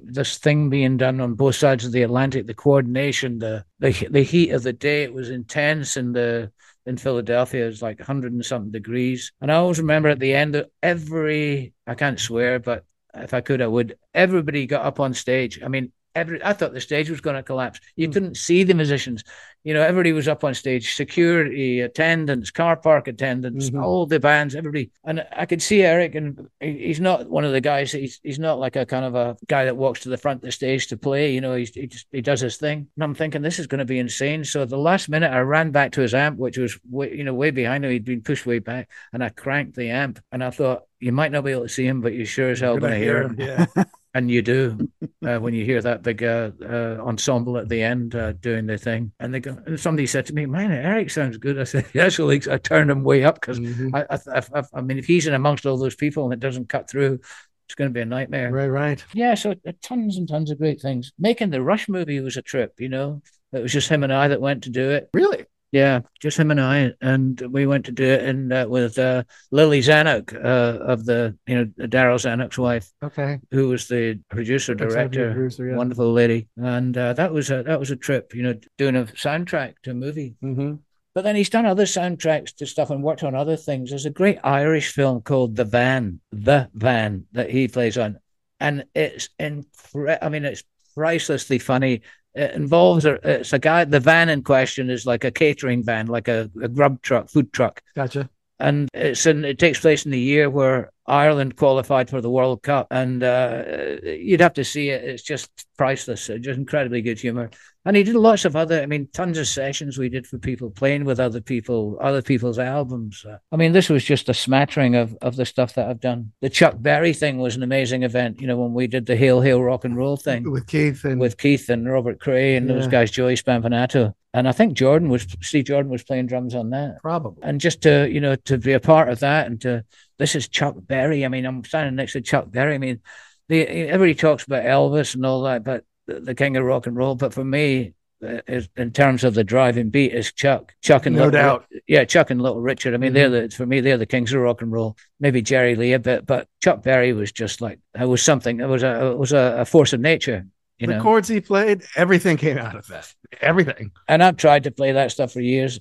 [0.04, 4.24] this thing being done on both sides of the Atlantic, the coordination, the the the
[4.24, 6.52] heat of the day, it was intense in the
[6.86, 7.66] in Philadelphia.
[7.66, 10.70] It was like hundred and something degrees, and I always remember at the end of
[10.82, 13.98] every, I can't swear, but if I could, I would.
[14.14, 15.62] Everybody got up on stage.
[15.64, 17.80] I mean, every I thought the stage was going to collapse.
[17.96, 18.14] You hmm.
[18.14, 19.24] couldn't see the musicians.
[19.66, 23.84] You know, everybody was up on stage, security attendants, car park attendants, mm-hmm.
[23.84, 24.90] all the bands, everybody.
[25.04, 27.92] And I could see Eric, and he's not one of the guys.
[27.92, 30.42] He's he's not like a kind of a guy that walks to the front of
[30.44, 31.34] the stage to play.
[31.34, 32.88] You know, he's, he just he does his thing.
[32.96, 34.46] And I'm thinking this is going to be insane.
[34.46, 37.34] So the last minute, I ran back to his amp, which was way, you know
[37.34, 37.92] way behind him.
[37.92, 40.20] He'd been pushed way back, and I cranked the amp.
[40.32, 42.62] And I thought you might not be able to see him, but you sure as
[42.62, 43.36] hell going to hear him.
[43.38, 43.66] Yeah.
[44.16, 44.90] And you do
[45.24, 48.78] uh, when you hear that big uh, uh, ensemble at the end uh, doing the
[48.78, 49.12] thing.
[49.20, 52.18] And they go, and somebody said to me, "Man, Eric sounds good." I said, "Yes,
[52.18, 53.96] well, I turned him way up because Mm-hmm.
[53.96, 56.70] I, I, I, I mean, if he's in amongst all those people and it doesn't
[56.70, 57.20] cut through,
[57.68, 59.04] it's going to be a nightmare." Right, right.
[59.14, 61.12] Yeah, so uh, tons and tons of great things.
[61.20, 62.74] Making the Rush movie was a trip.
[62.80, 63.22] You know,
[63.54, 65.10] it was just him and I that went to do it.
[65.14, 65.46] Really?
[65.72, 69.24] Yeah, just him and I, and we went to do it in uh, with uh,
[69.52, 73.40] Lili Zanuck uh, of the you know Darryl Zanuck's wife Okay.
[73.52, 75.76] who was the producer director, producer, yeah.
[75.76, 79.04] wonderful lady, and uh, that was a that was a trip, you know, doing a
[79.04, 80.36] soundtrack to a movie.
[80.44, 80.76] Mm-hmm.
[81.14, 83.90] But then he's done other soundtracks to stuff and worked on other things.
[83.90, 88.18] There's a great Irish film called The Van, The Van that he plays on,
[88.60, 90.64] and it's incre- I mean, it's
[90.96, 92.02] pricelessly funny.
[92.36, 93.86] It involves a, it's a guy.
[93.86, 97.52] The van in question is like a catering van, like a, a grub truck, food
[97.52, 98.30] truck Gotcha.
[98.60, 102.62] and it's in it takes place in the year where Ireland qualified for the World
[102.64, 103.64] Cup, and uh,
[104.04, 105.04] you'd have to see it.
[105.04, 106.30] It's just priceless.
[106.30, 107.50] It's just incredibly good humor.
[107.86, 110.70] And he did lots of other, I mean, tons of sessions we did for people
[110.70, 113.26] playing with other people, other people's albums.
[113.52, 116.34] I mean, this was just a smattering of of the stuff that I've done.
[116.42, 118.42] The Chuck Berry thing was an amazing event.
[118.42, 121.20] You know, when we did the Hail Hail Rock and Roll thing With Keith and
[121.20, 124.14] with Keith and Robert Cray and those guys, Joey Spampinato.
[124.34, 127.42] And I think Jordan was, Steve Jordan was playing drums on that probably.
[127.42, 129.84] and just to you know to be a part of that and to
[130.20, 131.26] this is Chuck Berry.
[131.26, 132.76] I mean, I'm standing next to Chuck Berry.
[132.76, 133.00] I mean,
[133.48, 136.96] the everybody talks about Elvis and all that, but the, the king of rock and
[136.96, 137.16] roll.
[137.16, 137.94] But for me,
[138.24, 141.66] uh, is, in terms of the driving beat, is Chuck, Chuck and No Little, doubt.
[141.88, 142.94] yeah, Chuck and Little Richard.
[142.94, 144.98] I mean, they're the for me they're the kings of rock and roll.
[145.20, 148.60] Maybe Jerry Lee a bit, but Chuck Berry was just like it was something.
[148.60, 150.46] It was a it was a, a force of nature.
[150.80, 153.14] You the know, chords he played, everything came out of that.
[153.42, 153.92] Everything.
[154.08, 155.80] and I've tried to play that stuff for years.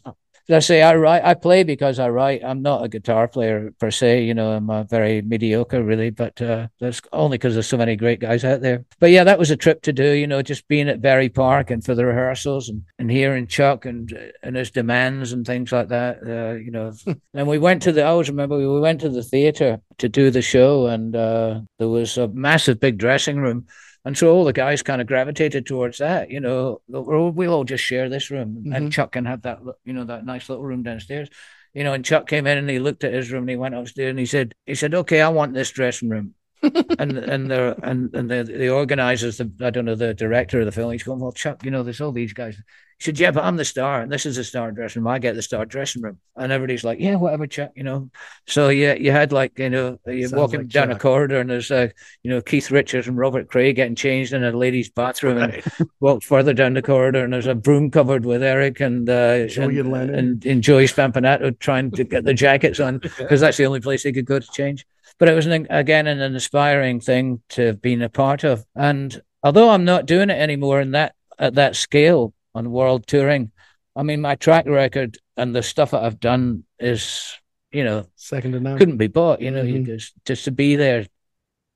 [0.50, 2.42] I say, I write, I play because I write.
[2.42, 4.52] I'm not a guitar player per se, you know.
[4.52, 8.44] I'm a very mediocre, really, but uh, that's only because there's so many great guys
[8.44, 8.86] out there.
[8.98, 11.70] But yeah, that was a trip to do, you know, just being at Berry Park
[11.70, 14.10] and for the rehearsals and, and hearing Chuck and
[14.42, 16.92] and his demands and things like that, uh, you know.
[17.34, 18.02] and we went to the.
[18.02, 21.88] I always remember we went to the theater to do the show, and uh, there
[21.88, 23.66] was a massive big dressing room.
[24.08, 27.64] And so all the guys kind of gravitated towards that, you know, we'll, we'll all
[27.64, 28.74] just share this room Mhm.
[28.74, 31.28] and Chuck can have that, you know, that nice little room downstairs.
[31.74, 33.74] You know, and Chuck came in and he looked at his room and he went
[33.74, 36.32] upstairs and he said, he said, okay, I want this dressing room.
[36.62, 40.64] and and the and and the the organizers, the I don't know the director of
[40.64, 42.56] the film, he's going, well, Chuck, you know, there's all these guys.
[42.98, 45.12] He said, yeah, but I'm the star, and this is the star dressing room.
[45.12, 48.10] I get the star dressing room, and everybody's like, yeah, whatever, Chuck, you know.
[48.48, 51.48] So yeah, you had like you know, you're Sounds walking like down a corridor, and
[51.48, 51.90] there's uh,
[52.24, 55.62] you know, Keith Richards and Robert Cray getting changed in a ladies' bathroom, and
[56.00, 59.92] walk further down the corridor, and there's a broom covered with Eric and uh, and,
[59.92, 60.14] Lennon.
[60.16, 64.02] and, and Joey Spampinato trying to get the jackets on because that's the only place
[64.02, 64.84] they could go to change.
[65.18, 68.64] But it was an, again an inspiring thing to have been a part of.
[68.74, 73.50] And although I'm not doing it anymore in that at that scale on world touring,
[73.96, 77.34] I mean my track record and the stuff that I've done is
[77.72, 78.78] you know Second to none.
[78.78, 79.40] couldn't be bought.
[79.40, 79.86] You know, you Mhm.
[79.86, 81.06] just just to be there.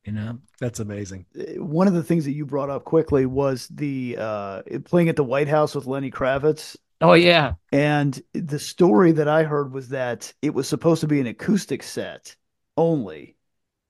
[0.04, 1.26] You know, That's amazing.
[1.58, 5.22] One of the things that you brought up quickly was the uh, playing at the
[5.24, 6.76] White House with Lenny Kravitz.
[7.00, 7.54] Oh yeah.
[7.72, 11.82] And the story that I heard was that it was supposed to be an acoustic
[11.84, 12.34] set
[12.76, 13.36] only.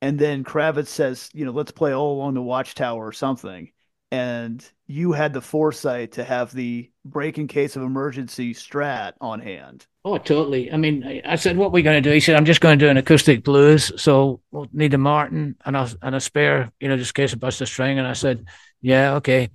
[0.02, 3.70] And then Kravitz says, you know, let's play all along the watchtower or something.
[4.12, 9.40] And you had the foresight to have the break in case of emergency strat on
[9.40, 9.86] hand.
[10.04, 10.70] Oh, totally.
[10.70, 12.78] I mean, I said, "What are we going to do?" He said, "I'm just going
[12.78, 16.70] to do an acoustic blues, so we'll need a Martin and a and a spare,
[16.78, 18.44] you know, just in case it bust a string." And I said,
[18.82, 19.48] "Yeah, okay."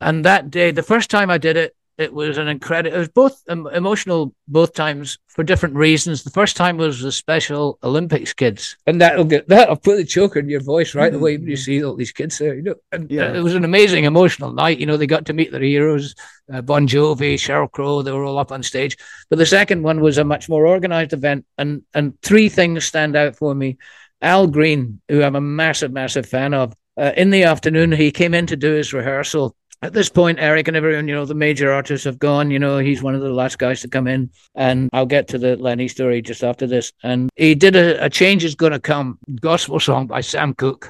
[0.00, 2.94] And that day, the first time I did it, it was an incredible.
[2.94, 6.22] It was both um, emotional both times for different reasons.
[6.22, 10.40] The first time was the Special Olympics kids, and that'll get that'll put the choker
[10.40, 11.62] in your voice right away when you mm-hmm.
[11.62, 12.54] see all these kids there.
[12.54, 13.32] You know, and yeah.
[13.32, 14.78] it was an amazing emotional night.
[14.78, 16.14] You know, they got to meet their heroes,
[16.52, 18.02] uh, Bon Jovi, Sheryl Crow.
[18.02, 18.96] They were all up on stage.
[19.30, 23.16] But the second one was a much more organized event, and and three things stand
[23.16, 23.78] out for me.
[24.20, 28.34] Al Green, who I'm a massive, massive fan of, uh, in the afternoon, he came
[28.34, 31.72] in to do his rehearsal at this point, Eric and everyone, you know, the major
[31.72, 32.50] artists have gone.
[32.50, 34.30] You know, he's one of the last guys to come in.
[34.54, 36.92] And I'll get to the Lenny story just after this.
[37.02, 40.88] And he did a, a Change is Gonna Come gospel song by Sam Cooke.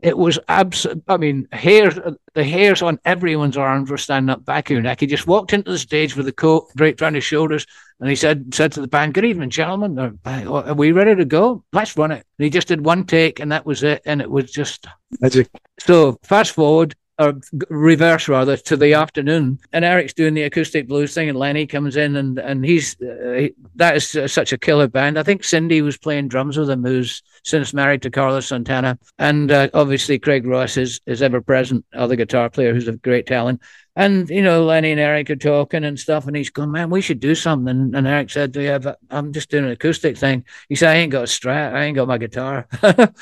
[0.00, 1.02] It was absolute.
[1.08, 1.98] I mean, hairs,
[2.34, 5.00] the hairs on everyone's arms were standing up back of your neck.
[5.00, 7.66] He just walked into the stage with the coat draped around his shoulders,
[7.98, 9.98] and he said, said to the band, "Good evening, gentlemen.
[9.98, 11.64] Are, are we ready to go?
[11.72, 14.02] Let's run it." And he just did one take, and that was it.
[14.04, 14.86] And it was just
[15.20, 15.48] magic.
[15.80, 17.34] So fast forward, or
[17.68, 19.58] reverse rather to the afternoon.
[19.72, 23.32] And eric's doing the acoustic blues thing and lenny comes in and and he's uh,
[23.36, 25.18] he, that is uh, such a killer band.
[25.18, 28.98] I think cindy was playing drums with him who's since married to carlos santana.
[29.18, 33.26] And uh, obviously craig ross is is ever present other guitar player who's a great
[33.26, 33.62] talent.
[33.96, 37.00] And you know lenny and eric are talking and stuff and he's going man we
[37.00, 37.94] should do something.
[37.94, 40.44] And eric said yeah but i'm just doing an acoustic thing.
[40.68, 42.68] He said i ain't got a strat i ain't got my guitar.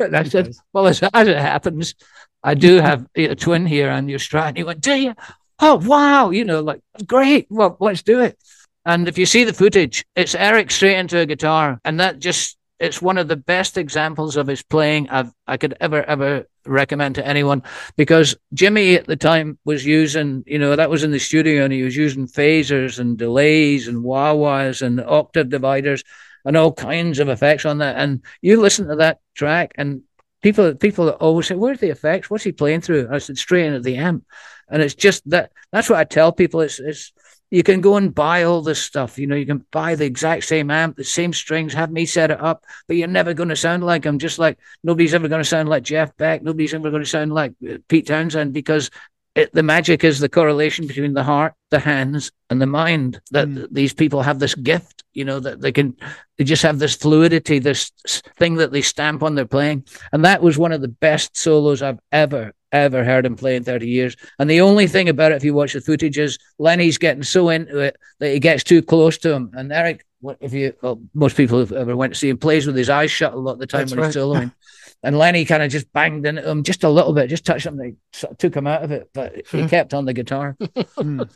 [0.00, 1.94] And i said well as, as it happens
[2.42, 4.48] I do have a twin here on your strat.
[4.48, 5.14] And he went, Do you?
[5.58, 6.30] Oh, wow.
[6.30, 7.46] You know, like, great.
[7.50, 8.38] Well, let's do it.
[8.84, 11.80] And if you see the footage, it's Eric straight into a guitar.
[11.84, 15.76] And that just, it's one of the best examples of his playing I've, I could
[15.80, 17.62] ever, ever recommend to anyone
[17.96, 21.72] because Jimi at the time was using, you know, that was in the studio and
[21.72, 26.04] he was using phasers and delays and wah wahs and octave dividers
[26.44, 27.96] and all kinds of effects on that.
[27.96, 30.02] And you listen to that track and
[30.42, 32.30] people people that always say, "Where's the effects?
[32.30, 34.24] What's he playing through?" I said, "Straight into the amp,"
[34.68, 35.52] and it's just that.
[35.72, 36.60] That's what I tell people.
[36.60, 37.12] It's it's
[37.50, 39.18] you can go and buy all this stuff.
[39.18, 42.30] You know, you can buy the exact same amp, the same strings, have me set
[42.30, 44.18] it up, but you're never going to sound like him.
[44.18, 46.42] Just like nobody's ever going to sound like Jeff Beck.
[46.42, 48.90] Nobody's ever going to sound like uh, Pete Townshend because
[49.36, 53.20] it, the magic is the correlation between the heart, the hands, and the mind.
[53.32, 53.68] That mm.
[53.70, 55.94] these people have this gift, you know, that they can,
[56.38, 57.92] they just have this fluidity, this
[58.38, 59.84] thing that they stamp on their playing.
[60.10, 63.62] And that was one of the best solos I've ever, ever heard him play in
[63.62, 64.16] 30 years.
[64.38, 67.50] And the only thing about it, if you watch the footage, is Lenny's getting so
[67.50, 69.50] into it that he gets too close to him.
[69.52, 70.06] And Eric,
[70.40, 73.10] if you, well, most people who've ever went to see him plays with his eyes
[73.10, 74.06] shut a lot of the time That's when right.
[74.06, 74.54] he's soloing.
[75.06, 77.76] And Lenny kind of just banged into him just a little bit, just touched him.
[77.76, 80.56] They sort of took him out of it, but he kept on the guitar.
[80.60, 81.30] mm.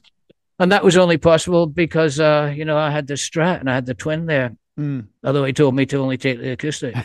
[0.59, 3.77] And that was only possible because, uh, you know, I had the strat and I
[3.77, 4.57] had the twin there.
[4.77, 5.07] Mm.
[5.23, 6.97] Although he told me to only take the acoustic.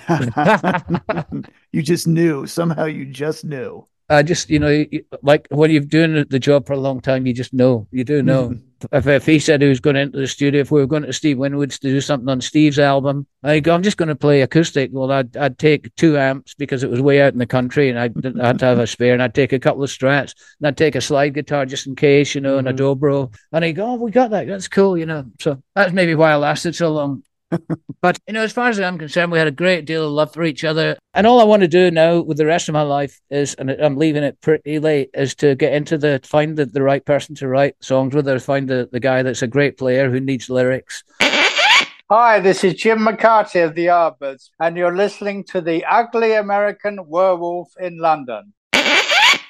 [1.72, 2.48] you just knew.
[2.48, 3.86] Somehow you just knew.
[4.08, 4.86] I just, you know,
[5.24, 7.88] like when you've doing the job for a long time, you just know.
[7.92, 8.50] You do know.
[8.50, 8.60] Mm-hmm.
[8.92, 11.14] If, if he said he was going into the studio, if we were going to
[11.14, 14.42] Steve Winwood's to do something on Steve's album, I go, I'm just going to play
[14.42, 14.92] acoustic.
[14.94, 17.98] Well, I'd, I'd take two amps because it was way out in the country and
[17.98, 18.12] I,
[18.44, 20.78] I had to have a spare and I'd take a couple of strats and I'd
[20.78, 22.68] take a slide guitar just in case, you know, mm-hmm.
[22.68, 23.06] and a mm-hmm.
[23.06, 23.34] dobro.
[23.54, 24.46] And he'd go, oh, we got that.
[24.46, 25.26] That's cool, you know.
[25.40, 27.24] So that's maybe why I lasted so long.
[28.02, 30.34] but you know, as far as I'm concerned, we had a great deal of love
[30.34, 30.98] for each other.
[31.14, 33.70] And all I want to do now with the rest of my life is, and
[33.72, 37.36] I'm leaving it pretty late, is to get into the find the, the right person
[37.36, 40.50] to write songs with, or find the, the guy that's a great player who needs
[40.50, 41.04] lyrics.
[42.12, 47.00] Hi, this is Jim McCarty of the Yardbirds, and you're listening to the Ugly American
[47.08, 48.54] Werewolf in London.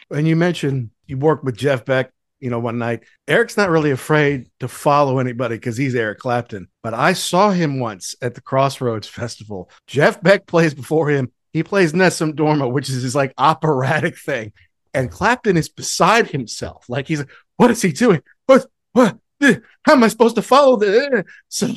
[0.09, 3.03] And you mentioned you worked with Jeff Beck you know, one night.
[3.27, 6.67] Eric's not really afraid to follow anybody because he's Eric Clapton.
[6.83, 9.69] But I saw him once at the Crossroads Festival.
[9.87, 11.31] Jeff Beck plays before him.
[11.53, 14.51] He plays Nessun Dorma, which is his like operatic thing.
[14.93, 16.85] And Clapton is beside himself.
[16.89, 17.23] Like he's,
[17.57, 18.21] what is he doing?
[18.45, 21.07] What, what, eh, how am I supposed to follow this?
[21.11, 21.73] Eh, eh, so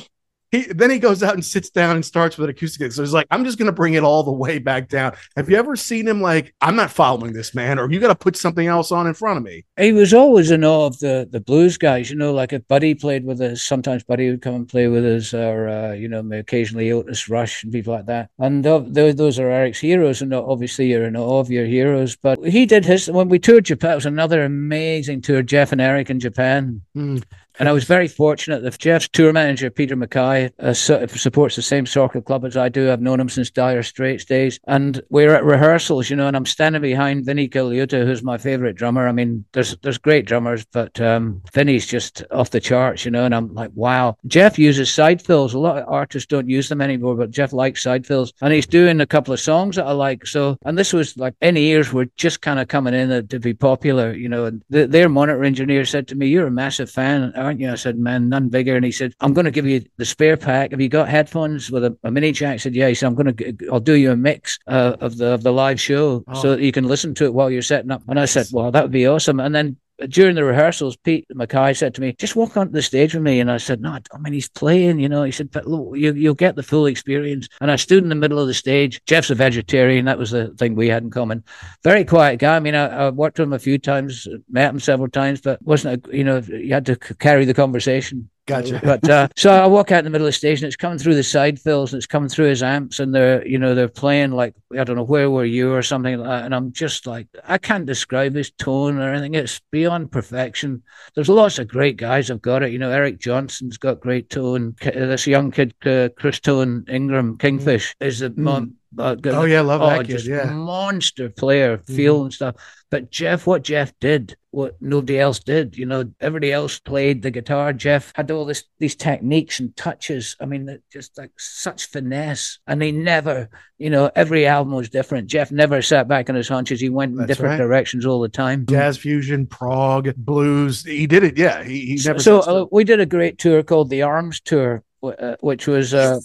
[0.51, 2.91] he then he goes out and sits down and starts with an acoustic.
[2.91, 5.15] So he's like, I'm just gonna bring it all the way back down.
[5.35, 8.15] Have you ever seen him like, I'm not following this man, or you got to
[8.15, 9.65] put something else on in front of me?
[9.77, 12.09] He was always in awe of the the blues guys.
[12.09, 15.05] You know, like if Buddy played with us, sometimes Buddy would come and play with
[15.05, 18.29] us, or uh, you know, occasionally Otis Rush and people like that.
[18.39, 22.15] And uh, those, those are Eric's heroes, and obviously you're in awe of your heroes.
[22.15, 23.91] But he did his when we toured Japan.
[23.91, 25.43] It was another amazing tour.
[25.43, 26.81] Jeff and Eric in Japan.
[26.95, 27.23] Mm.
[27.59, 31.61] And I was very fortunate that Jeff's tour manager, Peter Mackay, uh, su- supports the
[31.61, 32.89] same soccer club as I do.
[32.89, 34.61] I've known him since Dire Straits days.
[34.65, 38.77] And we're at rehearsals, you know, and I'm standing behind Vinnie Colaiuta, who's my favorite
[38.77, 39.09] drummer.
[39.09, 43.25] I mean, there's there's great drummers, but um, Vinnie's just off the charts, you know,
[43.25, 44.17] and I'm like, wow.
[44.27, 45.53] Jeff uses side fills.
[45.53, 48.31] A lot of artists don't use them anymore, but Jeff likes side fills.
[48.41, 50.25] And he's doing a couple of songs that I like.
[50.25, 53.53] So, and this was like, any ears were just kind of coming in to be
[53.53, 57.33] popular, you know, and the, their monitor engineer said to me, You're a massive fan,
[57.49, 57.71] aren't you?
[57.71, 58.75] I said, Man, none bigger.
[58.75, 60.71] And he said, I'm going to give you the spare pack.
[60.71, 62.53] Have you got headphones with a, a mini jack?
[62.53, 62.87] I said, Yeah.
[62.87, 65.51] He said, I'm going to, I'll do you a mix uh, of the of the
[65.51, 66.41] live show Oh.
[66.41, 68.01] so that you can listen to it while you're setting up.
[68.07, 69.39] And I said, Well, that would be awesome.
[69.39, 69.77] And then
[70.07, 73.39] during the rehearsals, Pete Mackay said to me, "Just walk onto the stage with me."
[73.39, 76.13] And I said, "No, I mean he's playing, you know." He said, "But look, you,
[76.13, 79.01] you'll get the full experience." And I stood in the middle of the stage.
[79.05, 80.05] Jeff's a vegetarian.
[80.05, 81.43] That was the thing we had in common.
[81.83, 82.55] Very quiet guy.
[82.55, 85.61] I mean, I, I worked with him a few times, met him several times, but
[85.61, 88.29] wasn't a, you know you had to carry the conversation.
[88.49, 88.81] Gotcha.
[88.89, 90.97] But uh, so I walk out in the middle of the stage and it's coming
[90.97, 93.87] through the side fills and it's coming through his amps and they're, you know, they're
[93.87, 96.45] playing like, I don't know, where were you or something like that.
[96.45, 99.35] And I'm just like, I can't describe his tone or anything.
[99.35, 100.81] It's beyond perfection.
[101.13, 102.71] There's lots of great guys have got it.
[102.71, 104.75] You know, Eric Johnson's got great tone.
[104.81, 110.05] This young kid, uh, Christone Ingram, Kingfish, is the mon- uh, Oh, yeah, love that
[110.05, 110.45] kid, yeah.
[110.51, 112.55] monster player, feel and stuff.
[112.91, 117.29] But Jeff, what Jeff did, what nobody else did, you know, everybody else played the
[117.29, 117.71] guitar.
[117.71, 120.35] Jeff had all this these techniques and touches.
[120.41, 125.27] I mean, just like such finesse, and he never, you know, every album was different.
[125.27, 126.81] Jeff never sat back on his haunches.
[126.81, 127.65] He went in That's different right.
[127.67, 128.65] directions all the time.
[128.65, 130.83] Jazz fusion, prog, blues.
[130.83, 131.37] He did it.
[131.37, 132.17] Yeah, he, he never.
[132.19, 136.19] so sat uh, we did a great tour called the Arms Tour, which was uh,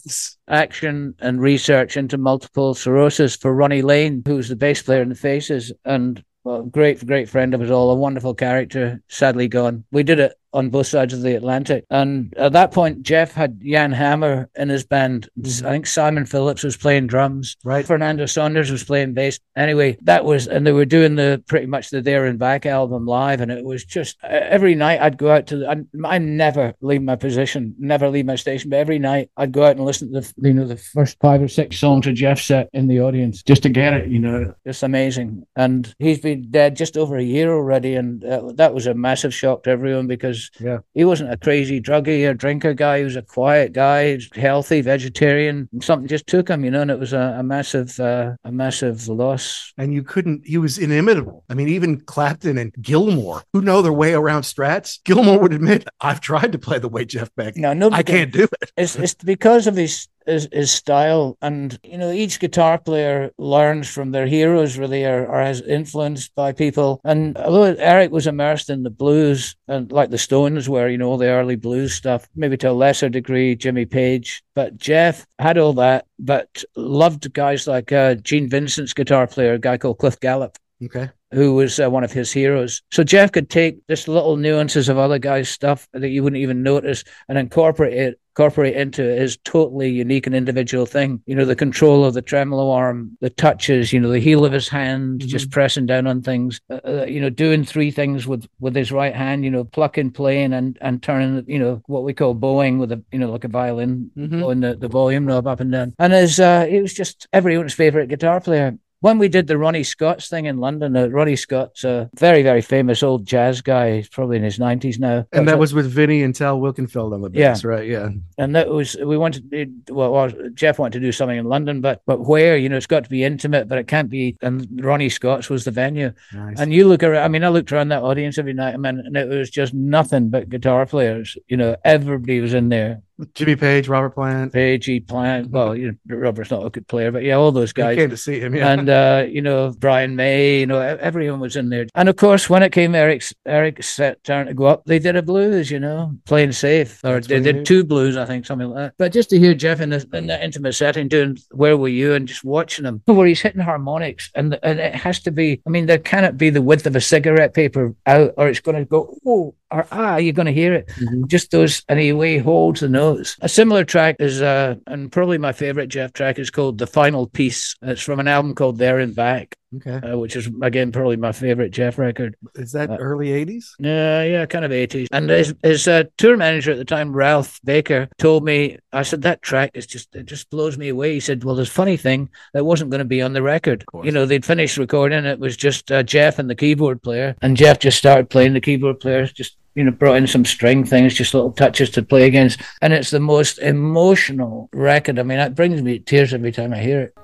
[0.48, 5.14] action and research into multiple sclerosis for Ronnie Lane, who's the bass player in the
[5.14, 9.84] Faces, and well, great, great friend of us all, a wonderful character, sadly gone.
[9.90, 11.84] We did it on both sides of the Atlantic.
[11.90, 15.28] And at that point, Jeff had Jan Hammer in his band.
[15.44, 17.56] I think Simon Phillips was playing drums.
[17.64, 17.84] Right.
[17.84, 19.38] Fernando Saunders was playing bass.
[19.56, 23.04] Anyway, that was, and they were doing the pretty much the There and Back album
[23.04, 23.40] live.
[23.40, 27.02] And it was just every night I'd go out to the, I, I never leave
[27.02, 30.20] my position, never leave my station, but every night I'd go out and listen to
[30.20, 33.42] the, you know, the first five or six songs of Jeff set in the audience
[33.42, 35.46] just to get it, you know, It's amazing.
[35.56, 37.94] And he's been dead just over a year already.
[37.96, 40.78] And uh, that was a massive shock to everyone because Yeah.
[40.94, 42.98] he wasn't a crazy druggie or drinker guy.
[42.98, 45.68] He was a quiet guy, healthy, vegetarian.
[45.80, 49.08] Something just took him, you know, and it was a, a massive, uh, a massive
[49.08, 49.72] loss.
[49.78, 53.92] and you couldn't he was inimitable i mean even clapton and Gilmour who know their
[53.92, 57.72] way around strats Gilmour would admit i've tried to play the way jeff beck No,
[57.72, 62.10] nobody i can't do it It's it's because of his, his style, and you know,
[62.10, 67.00] each guitar player learns from their heroes, really, or, or is influenced by people.
[67.04, 71.08] And although Eric was immersed in the blues, and like the Stones were, you know,
[71.08, 75.58] all the early blues stuff, maybe to a lesser degree, Jimmy Page, but Jeff had
[75.58, 80.18] all that, but loved guys like uh, Gene Vincent's guitar player, a guy called Cliff
[80.20, 80.56] Gallup.
[80.84, 82.82] Okay who was uh, one of his heroes.
[82.90, 86.62] So Jeff could take just little nuances of other guys' stuff that you wouldn't even
[86.62, 91.22] notice and incorporate it, incorporate into his totally unique and individual thing.
[91.26, 94.52] You know, the control of the tremolo arm, the touches, you know, the heel of
[94.52, 96.60] his hand, just pressing down on things.
[96.68, 99.44] Uh, uh, you know, doing three things with with his right hand.
[99.44, 101.44] You know, plucking, playing, and and turning.
[101.46, 104.74] You know, what we call bowing with a you know like a violin, blowing the,
[104.74, 105.94] the volume knob up and down.
[105.98, 109.82] And as uh, he was just everyone's favorite guitar player when we did the Ronnie
[109.82, 113.96] Scott's thing in London, uh, Ronnie Scott's a very, very famous old jazz guy.
[113.96, 115.26] He's probably in his 90s now.
[115.30, 118.70] and that was with Vinnie and tal wilkenfeld on the bass right yeah And that
[118.70, 122.20] was, we wanted, to, well, well, Jeff wanted to do something in London, but but
[122.20, 122.56] where?
[122.56, 124.38] You know, it's got to be intimate, but it can't be.
[124.40, 126.14] And Ronnie Scott's was the venue.
[126.32, 126.58] Nice.
[126.58, 129.00] And you look around, I mean, I looked around that audience every night, I mean,
[129.00, 131.36] and it was just nothing but guitar players.
[131.48, 133.02] You know, everybody was in there.
[133.34, 135.00] Jimmy page robert plant Page, E.
[135.00, 135.50] Plant.
[135.50, 137.96] Well, you know, Robert's not a good player, but yeah, all those guys.
[137.96, 141.56] came to see him yeah And uh, you know Brian May, you know everyone was
[141.56, 141.86] in there.
[141.94, 145.16] And of course, when it came Eric's Eric's set turn to go up, they did
[145.16, 148.68] a blues, you know, playing safe, or That's they did two blues, I think, something
[148.68, 148.94] like that.
[148.98, 152.14] But just to hear Jeff in, a, in that intimate setting doing "Where Were You"
[152.14, 155.60] and just watching him, where he's hitting harmonics, and the, and it has to be.
[155.66, 158.76] I mean, there cannot be the width of a cigarette paper out, or it's going
[158.76, 159.16] to go.
[159.26, 160.86] Oh, or ah, you're going to hear it.
[160.88, 161.26] Mm-hmm.
[161.26, 163.36] Just those, and he way holds the notes.
[163.40, 167.26] A similar track is, uh, and probably my favorite Jeff track is called "The Final
[167.26, 170.06] Peace." It's from an album called "There and Back." Okay.
[170.06, 172.36] Uh, which is again probably my favorite Jeff record.
[172.54, 173.70] Is that early '80s?
[173.78, 175.08] Yeah, yeah, kind of 80s.
[175.10, 179.22] And his, his uh, tour manager at the time, Ralph Baker, told me, I said,
[179.22, 181.14] that track is just, it just blows me away.
[181.14, 183.84] He said, well, there's a funny thing that wasn't going to be on the record.
[184.02, 185.24] You know, they'd finished recording.
[185.24, 187.34] It was just uh, Jeff and the keyboard player.
[187.42, 190.84] And Jeff just started playing the keyboard player just you know, brought in some string
[190.84, 192.60] things, just little touches to play against.
[192.80, 195.18] And it's the most emotional record.
[195.18, 197.23] I mean, it brings me tears every time I hear it.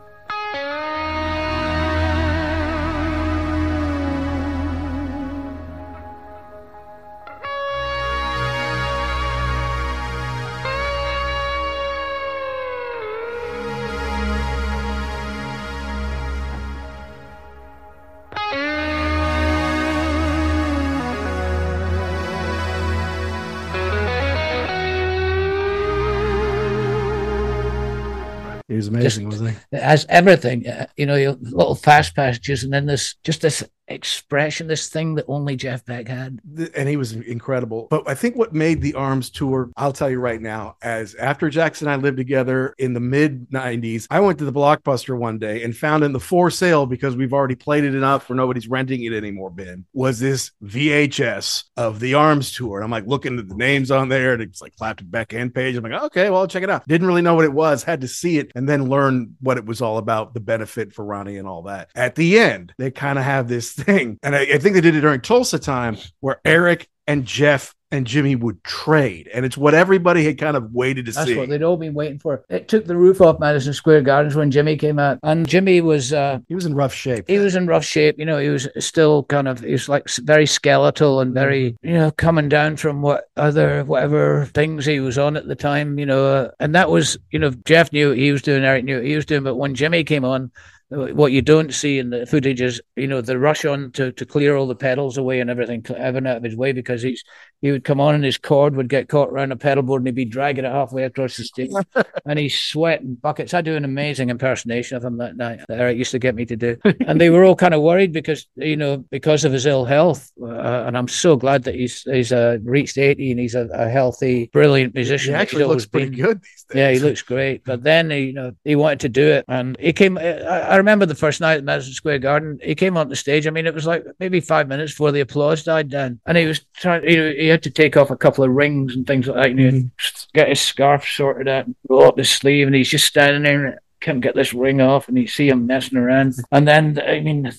[29.01, 29.57] Amazing, wasn't he?
[29.72, 33.62] It has everything, uh, you know, your little fast passages, and then this just this
[33.91, 36.41] expression, this thing that only Jeff Beck had.
[36.74, 37.88] And he was incredible.
[37.91, 41.51] But I think what made the Arms tour, I'll tell you right now, as after
[41.51, 45.38] Jackson and I lived together in the mid 90s, I went to the Blockbuster one
[45.38, 48.68] day and found in the for sale because we've already played it enough for nobody's
[48.68, 52.78] renting it anymore, Ben, was this VHS of the Arms tour.
[52.78, 55.55] And I'm like looking at the names on there and it's like Clapton Beck end
[55.55, 55.76] page.
[55.76, 56.86] I'm like, okay, well, I'll check it out.
[56.86, 59.66] Didn't really know what it was, had to see it and then learn what it
[59.66, 61.91] was all about, the benefit for Ronnie and all that.
[61.95, 64.18] At the end, they kind of have this thing.
[64.22, 68.07] And I, I think they did it during Tulsa time where Eric and Jeff and
[68.07, 69.28] Jimmy would trade.
[69.33, 71.37] And it's what everybody had kind of waited to That's see.
[71.37, 72.45] what they'd all been waiting for.
[72.49, 76.12] It took the roof off Madison Square Gardens when Jimmy came out, and Jimmy was
[76.12, 77.24] uh, he was in rough shape.
[77.28, 78.16] He was in rough shape.
[78.18, 81.95] You know, he was still kind of he was like very skeletal and very you
[81.95, 85.99] know coming down from what other whatever things he was on at the time.
[85.99, 88.85] You know, uh, and that was you know Jeff knew what he was doing, Eric
[88.85, 90.53] knew what he was doing, but when Jimmy came on.
[90.91, 94.26] What you don't see in the footage is, you know, the rush on to, to
[94.26, 97.22] clear all the pedals away and everything, everything out of his way because he's
[97.61, 100.09] he would come on and his cord would get caught around a pedal board and
[100.09, 101.70] he'd be dragging it halfway across the stage
[102.26, 103.53] and he's sweating buckets.
[103.53, 106.47] I do an amazing impersonation of him that night that Eric used to get me
[106.47, 106.76] to do.
[107.07, 110.30] And they were all kind of worried because, you know, because of his ill health.
[110.43, 113.91] Uh, and I'm so glad that he's he's uh, reached 80 and he's a, a
[113.91, 115.34] healthy, brilliant musician.
[115.34, 116.24] He actually looks pretty been.
[116.24, 116.76] good these days.
[116.78, 117.64] Yeah, he looks great.
[117.64, 119.45] But then, he, you know, he wanted to do it.
[119.49, 122.97] And he came, I, I remember the first night at Madison Square Garden, he came
[122.97, 123.47] on the stage.
[123.47, 126.20] I mean, it was like maybe five minutes before the applause died down.
[126.26, 128.95] And he was trying, you know, he had to take off a couple of rings
[128.95, 129.51] and things like that.
[129.51, 130.31] And he'd mm-hmm.
[130.35, 133.81] get his scarf sorted out, and roll up his sleeve, and he's just standing there
[134.01, 136.34] can't get this ring off, and you see him messing around.
[136.51, 137.53] And then, I mean,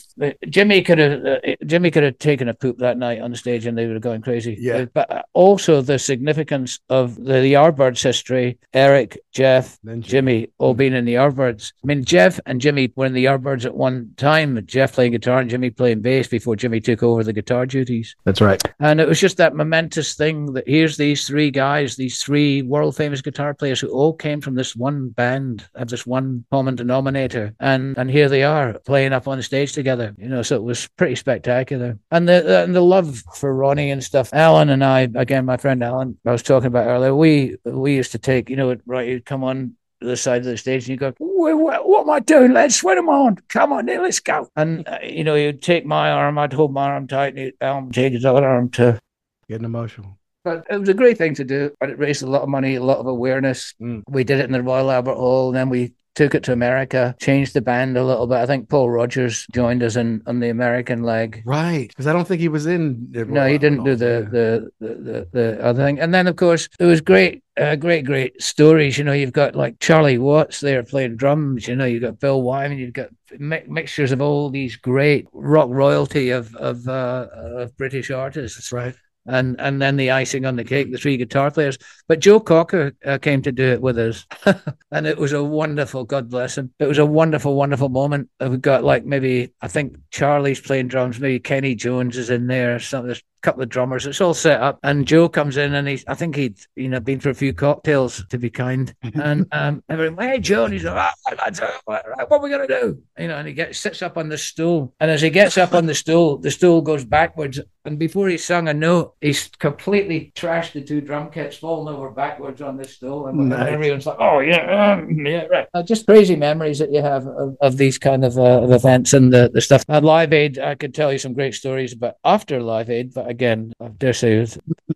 [0.49, 3.65] Jimmy could have uh, Jimmy could have taken a poop that night on the stage,
[3.65, 4.57] and they would have gone crazy.
[4.59, 4.75] Yeah.
[4.75, 8.59] Uh, but uh, also the significance of the, the Yardbirds history.
[8.73, 10.77] Eric, Jeff, Jimmy all mm.
[10.77, 11.73] being in the Yardbirds.
[11.83, 14.63] I mean, Jeff and Jimmy were in the Yardbirds at one time.
[14.65, 18.15] Jeff playing guitar and Jimmy playing bass before Jimmy took over the guitar duties.
[18.25, 18.61] That's right.
[18.79, 22.95] And it was just that momentous thing that here's these three guys, these three world
[22.95, 27.53] famous guitar players who all came from this one band, have this one common denominator,
[27.59, 30.15] and and here they are playing up on the stage together.
[30.17, 31.97] You know, so it was pretty spectacular.
[32.11, 34.33] And the and the love for Ronnie and stuff.
[34.33, 37.15] Alan and I, again, my friend Alan, I was talking about earlier.
[37.15, 40.57] We we used to take, you know, right, you'd come on the side of the
[40.57, 42.53] stage and you go, what, what, am I doing?
[42.53, 43.37] Let's swing them on.
[43.49, 44.49] Come on, let's go.
[44.55, 47.85] And, uh, you know, you'd take my arm, I'd hold my arm tight, and Alan
[47.85, 48.99] would take his other arm to.
[49.47, 50.17] Getting emotional.
[50.43, 51.71] But it was a great thing to do.
[51.81, 53.75] And it raised a lot of money, a lot of awareness.
[53.79, 57.15] We did it in the Royal Albert Hall, and then we took it to America,
[57.19, 58.37] changed the band a little bit.
[58.37, 61.41] I think Paul Rodgers joined us in on the American leg.
[61.45, 61.87] Right.
[61.87, 63.07] Because I don't think he was in.
[63.11, 65.99] No, he didn't do the, the, the, the, the other thing.
[65.99, 68.97] And then, of course, it was great, uh, great, great stories.
[68.97, 71.67] You know, you've got like Charlie Watts there playing drums.
[71.67, 72.77] You know, you've got Bill Wyman.
[72.77, 73.09] You've got
[73.39, 78.71] mi- mixtures of all these great rock royalty of of, uh, of British artists.
[78.71, 78.95] Right.
[79.27, 81.77] And and then the icing on the cake, the three guitar players.
[82.07, 84.25] But Joe Cocker uh, came to do it with us,
[84.91, 86.05] and it was a wonderful.
[86.05, 86.73] God bless him.
[86.79, 88.29] It was a wonderful, wonderful moment.
[88.39, 91.19] We got like maybe I think Charlie's playing drums.
[91.19, 92.79] Maybe Kenny Jones is in there.
[92.79, 94.05] Some there's couple of drummers.
[94.05, 96.99] It's all set up, and Joe comes in, and he's I think he'd you know
[96.99, 100.83] been for a few cocktails to be kind, and um, everyone, hey Joe, and he's
[100.83, 101.13] like, "Ah,
[101.43, 103.01] lads, uh, what, what are we gonna do?
[103.17, 105.73] You know, and he gets sits up on the stool, and as he gets up
[105.73, 110.31] on the stool, the stool goes backwards, and before he sung a note, he's completely
[110.35, 113.67] trashed the two drum kits, falling over backwards on the stool, and Nice.
[113.69, 115.67] everyone's like, oh yeah, um, yeah, right.
[115.73, 119.13] Uh, just crazy memories that you have of, of these kind of, uh, of events
[119.13, 119.83] and the, the stuff.
[119.89, 123.27] At Live Aid, I could tell you some great stories about after Live Aid, but
[123.31, 124.45] again, I dare say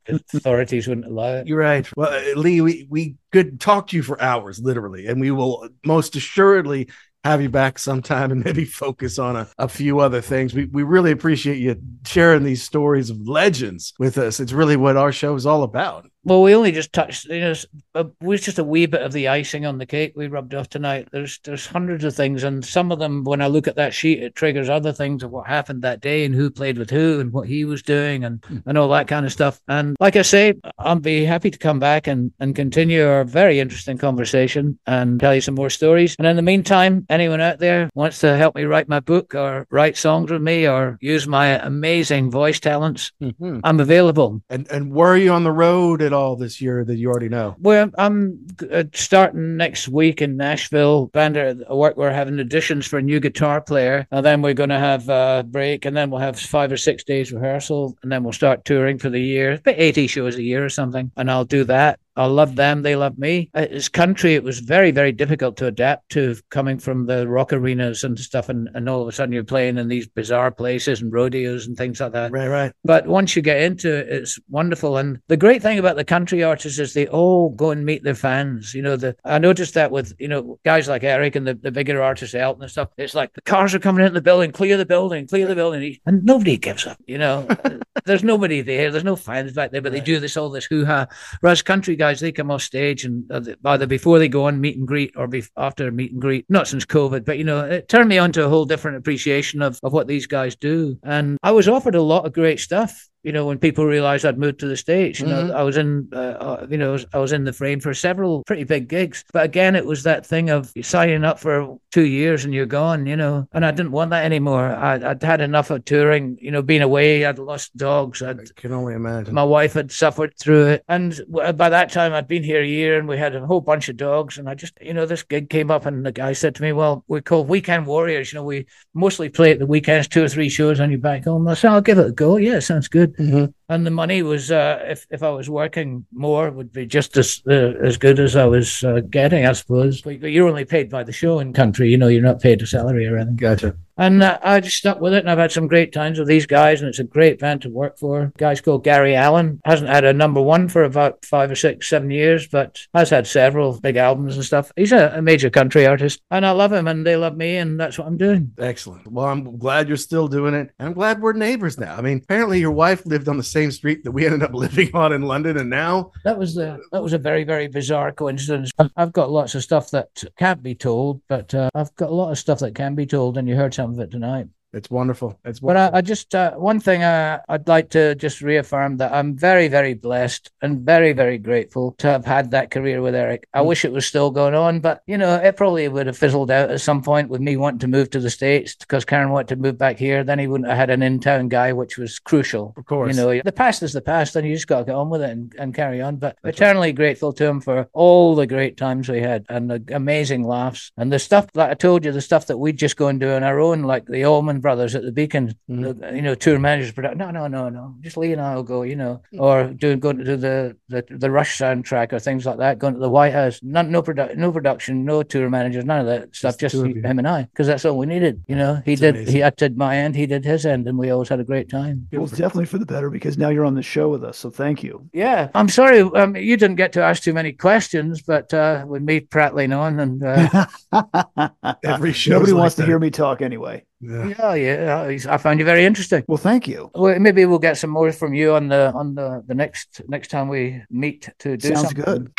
[0.07, 1.47] authorities wouldn't allow it.
[1.47, 1.87] You're right.
[1.97, 5.67] Well, uh, Lee, we, we could talk to you for hours, literally, and we will
[5.83, 6.89] most assuredly
[7.23, 10.53] have you back sometime and maybe focus on a, a few other things.
[10.53, 11.75] We, we really appreciate you
[12.05, 14.39] sharing these stories of legends with us.
[14.39, 16.07] It's really what our show is all about.
[16.25, 17.53] Well, we only just touched, you know,
[17.93, 20.69] it was just a wee bit of the icing on the cake we rubbed off
[20.69, 21.07] tonight.
[21.11, 24.23] There's there's hundreds of things, and some of them, when I look at that sheet,
[24.23, 27.31] it triggers other things of what happened that day and who played with who and
[27.31, 28.63] what he was doing and, mm.
[28.65, 29.61] and all that kind of stuff.
[29.67, 33.59] And like I say, I'll be happy to come back and, and continue our very
[33.59, 36.15] interesting conversation and tell you some more stories.
[36.17, 39.67] And in the meantime, anyone out there wants to help me write my book or
[39.69, 43.59] write songs with me or use my amazing voice talents, mm-hmm.
[43.63, 44.41] I'm available.
[44.49, 47.29] And and where are you on the road at all this year that you already
[47.29, 47.55] know?
[47.59, 51.07] Well, I'm uh, starting next week in Nashville.
[51.07, 51.97] Band work.
[51.97, 55.45] We're having auditions for a new guitar player, and then we're going to have a
[55.47, 58.97] break, and then we'll have five or six days rehearsal, and then we'll start touring
[58.97, 59.53] for the year.
[59.53, 61.99] About eighty shows a year or something, and I'll do that.
[62.15, 62.81] I love them.
[62.81, 63.49] They love me.
[63.53, 67.51] Uh, as country, it was very, very difficult to adapt to coming from the rock
[67.51, 68.49] arenas and stuff.
[68.49, 71.77] And, and all of a sudden you're playing in these bizarre places and rodeos and
[71.77, 72.31] things like that.
[72.31, 72.71] Right, right.
[72.83, 74.97] But once you get into it, it's wonderful.
[74.97, 78.15] And the great thing about the country artists is they all go and meet their
[78.15, 78.73] fans.
[78.73, 81.71] You know, the I noticed that with, you know, guys like Eric and the, the
[81.71, 82.89] bigger artists, Elton and stuff.
[82.97, 85.97] It's like the cars are coming into the building, clear the building, clear the building.
[86.05, 87.47] And nobody gives up, you know.
[88.05, 88.91] There's nobody there.
[88.91, 89.99] There's no fans back there, but right.
[89.99, 91.07] they do this, all this hoo ha.
[91.41, 94.61] Whereas country guys, they come off stage stage and uh, either before they go on
[94.61, 96.45] meet and greet or be- after meet and greet.
[96.49, 99.61] Not since COVID, but you know, it turned me on to a whole different appreciation
[99.61, 100.97] of, of what these guys do.
[101.03, 104.37] And I was offered a lot of great stuff you know, when people realized I'd
[104.37, 105.47] moved to the States, you mm-hmm.
[105.47, 108.43] know, I was in, uh, uh, you know, I was in the frame for several
[108.43, 109.25] pretty big gigs.
[109.33, 113.07] But again, it was that thing of signing up for two years and you're gone,
[113.07, 114.67] you know, and I didn't want that anymore.
[114.67, 117.25] I, would had enough of touring, you know, being away.
[117.25, 118.21] I'd lost dogs.
[118.21, 119.33] I'd, i can only imagine.
[119.33, 120.83] My wife had suffered through it.
[120.87, 123.89] And by that time, I'd been here a year and we had a whole bunch
[123.89, 124.37] of dogs.
[124.37, 126.73] And I just, you know, this gig came up and the guy said to me,
[126.73, 128.31] well, we're called Weekend Warriors.
[128.31, 131.23] You know, we mostly play at the weekends, two or three shows on your back
[131.23, 131.47] home.
[131.47, 132.37] I said, I'll give it a go.
[132.37, 133.14] Yeah, sounds good.
[133.17, 137.17] Mm-hmm and the money was uh, if if I was working more would be just
[137.17, 140.01] as uh, as good as I was uh, getting, I suppose.
[140.01, 142.07] But you're only paid by the show in country, you know.
[142.07, 143.37] You're not paid a salary or anything.
[143.37, 143.75] Gotcha.
[143.97, 146.45] And uh, I just stuck with it, and I've had some great times with these
[146.45, 148.33] guys, and it's a great band to work for.
[148.37, 152.11] Guys called Gary Allan hasn't had a number one for about five or six, seven
[152.11, 154.71] years, but has had several big albums and stuff.
[154.75, 157.79] He's a, a major country artist, and I love him, and they love me, and
[157.79, 158.51] that's what I'm doing.
[158.57, 159.09] Excellent.
[159.09, 161.95] Well, I'm glad you're still doing it, and I'm glad we're neighbors now.
[161.95, 164.91] I mean, apparently your wife lived on the same street that we ended up living
[164.93, 168.71] on in London, and now that was the that was a very very bizarre coincidence.
[168.97, 172.31] I've got lots of stuff that can't be told, but uh, I've got a lot
[172.31, 174.47] of stuff that can be told, and you heard some of it tonight.
[174.75, 175.39] It's wonderful.
[175.45, 175.91] It's wonderful.
[175.91, 179.37] But I, I just uh, one thing uh, I'd like to just reaffirm that I'm
[179.37, 183.47] very, very blessed and very, very grateful to have had that career with Eric.
[183.53, 183.67] I mm.
[183.67, 186.71] wish it was still going on, but you know, it probably would have fizzled out
[186.71, 189.55] at some point with me wanting to move to the states because Karen wanted to
[189.55, 190.23] move back here.
[190.23, 192.73] Then he wouldn't have had an in-town guy, which was crucial.
[192.75, 194.95] Of course, you know, the past is the past, and you just got to get
[194.95, 196.17] on with it and, and carry on.
[196.17, 196.95] But That's eternally right.
[196.95, 201.13] grateful to him for all the great times we had and the amazing laughs and
[201.13, 203.43] the stuff that I told you, the stuff that we'd just go and do on
[203.43, 206.15] our own, like the Allman Brothers at the Beacon mm-hmm.
[206.15, 206.91] you know, tour managers.
[206.91, 207.93] But no, no, no, no.
[208.01, 209.39] Just Lee and I will go, you know, mm.
[209.39, 212.79] or doing going to do the, the the Rush soundtrack or things like that.
[212.79, 213.59] Going to the White House.
[213.61, 216.57] Not no production, no production, no tour managers, none of that stuff.
[216.57, 218.43] Just, just him and I, because that's all we needed.
[218.47, 219.15] You know, he it's did.
[219.17, 219.33] Amazing.
[219.35, 220.15] He acted my end.
[220.15, 222.07] He did his end, and we always had a great time.
[222.11, 224.39] It was definitely for the better because now you're on the show with us.
[224.39, 225.07] So thank you.
[225.13, 226.01] Yeah, I'm sorry.
[226.01, 229.99] Um, you didn't get to ask too many questions, but uh, with me prattling on
[229.99, 230.65] and uh...
[231.83, 232.83] every show, nobody like wants that.
[232.83, 233.83] to hear me talk anyway.
[234.01, 234.53] Yeah.
[234.55, 235.33] yeah, yeah.
[235.33, 236.23] I found you very interesting.
[236.27, 236.91] Well, thank you.
[236.93, 240.27] Well, maybe we'll get some more from you on the on the the next next
[240.29, 242.03] time we meet to do Sounds something.
[242.03, 242.31] good.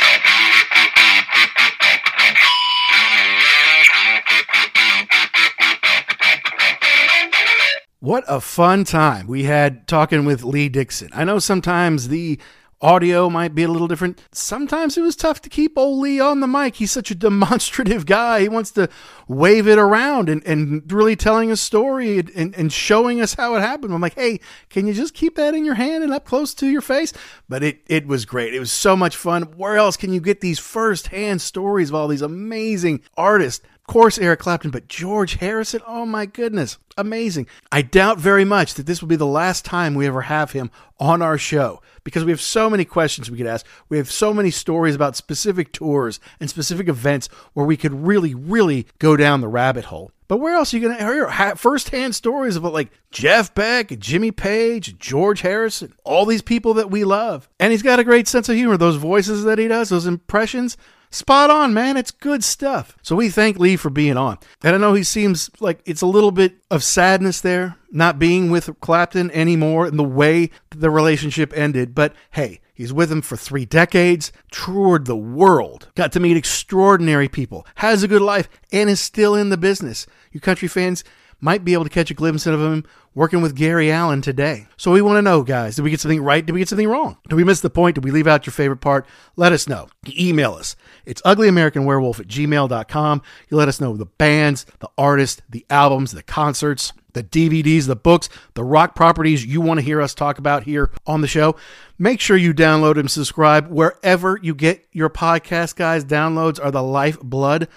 [8.00, 11.08] What a fun time we had talking with Lee Dickson.
[11.12, 12.38] I know sometimes the
[12.82, 14.20] Audio might be a little different.
[14.32, 16.76] Sometimes it was tough to keep old Lee on the mic.
[16.76, 18.42] He's such a demonstrative guy.
[18.42, 18.88] He wants to
[19.28, 23.60] wave it around and, and really telling a story and, and showing us how it
[23.60, 23.94] happened.
[23.94, 26.66] I'm like, hey, can you just keep that in your hand and up close to
[26.66, 27.14] your face?
[27.48, 28.54] But it, it was great.
[28.54, 29.42] It was so much fun.
[29.56, 33.64] Where else can you get these first hand stories of all these amazing artists?
[33.86, 37.46] Course, Eric Clapton, but George Harrison, oh my goodness, amazing.
[37.70, 40.72] I doubt very much that this will be the last time we ever have him
[40.98, 43.64] on our show because we have so many questions we could ask.
[43.88, 48.34] We have so many stories about specific tours and specific events where we could really,
[48.34, 50.10] really go down the rabbit hole.
[50.28, 54.32] But where else are you going to hear firsthand stories about like Jeff Beck, Jimmy
[54.32, 57.48] Page, George Harrison, all these people that we love?
[57.60, 58.76] And he's got a great sense of humor.
[58.76, 60.76] Those voices that he does, those impressions,
[61.10, 61.96] spot on, man.
[61.96, 62.96] It's good stuff.
[63.02, 64.38] So we thank Lee for being on.
[64.62, 68.50] And I know he seems like it's a little bit of sadness there, not being
[68.50, 71.94] with Clapton anymore and the way the relationship ended.
[71.94, 77.26] But hey, He's with him for three decades, toured the world, got to meet extraordinary
[77.26, 80.06] people, has a good life, and is still in the business.
[80.30, 81.02] You country fans
[81.40, 82.84] might be able to catch a glimpse of him
[83.14, 84.66] working with Gary Allan today.
[84.76, 86.44] So we want to know, guys, did we get something right?
[86.44, 87.16] Did we get something wrong?
[87.28, 87.94] Did we miss the point?
[87.94, 89.06] Did we leave out your favorite part?
[89.36, 89.88] Let us know.
[90.08, 90.76] Email us.
[91.04, 93.22] It's uglyamericanwerewolf at gmail.com.
[93.48, 97.96] You let us know the bands, the artists, the albums, the concerts the DVDs, the
[97.96, 101.56] books, the rock properties you want to hear us talk about here on the show.
[101.98, 106.04] Make sure you download and subscribe wherever you get your podcast, guys.
[106.04, 107.68] Downloads are the lifeblood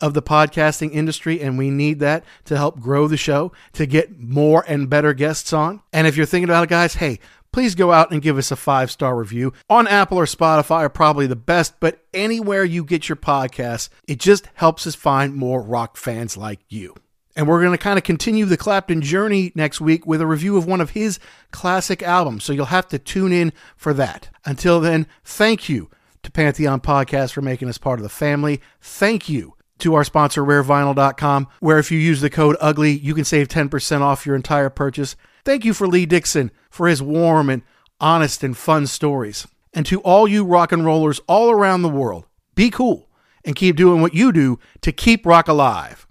[0.00, 4.18] of the podcasting industry, and we need that to help grow the show, to get
[4.18, 5.82] more and better guests on.
[5.92, 7.18] And if you're thinking about it, guys, hey,
[7.52, 10.88] please go out and give us a five star review on Apple or Spotify are
[10.88, 15.60] probably the best, but anywhere you get your podcasts, it just helps us find more
[15.62, 16.94] rock fans like you.
[17.36, 20.56] And we're going to kind of continue the Clapton journey next week with a review
[20.56, 21.20] of one of his
[21.52, 22.42] classic albums.
[22.42, 24.28] So you'll have to tune in for that.
[24.44, 25.88] Until then, thank you
[26.24, 28.60] to Pantheon Podcast for making us part of the family.
[28.80, 33.24] Thank you to our sponsor, rarevinyl.com, where if you use the code UGLY, you can
[33.24, 35.16] save 10% off your entire purchase.
[35.44, 37.62] Thank you for Lee Dickson for his warm and
[38.00, 39.46] honest and fun stories.
[39.72, 43.08] And to all you rock and rollers all around the world, be cool
[43.44, 46.07] and keep doing what you do to keep rock alive.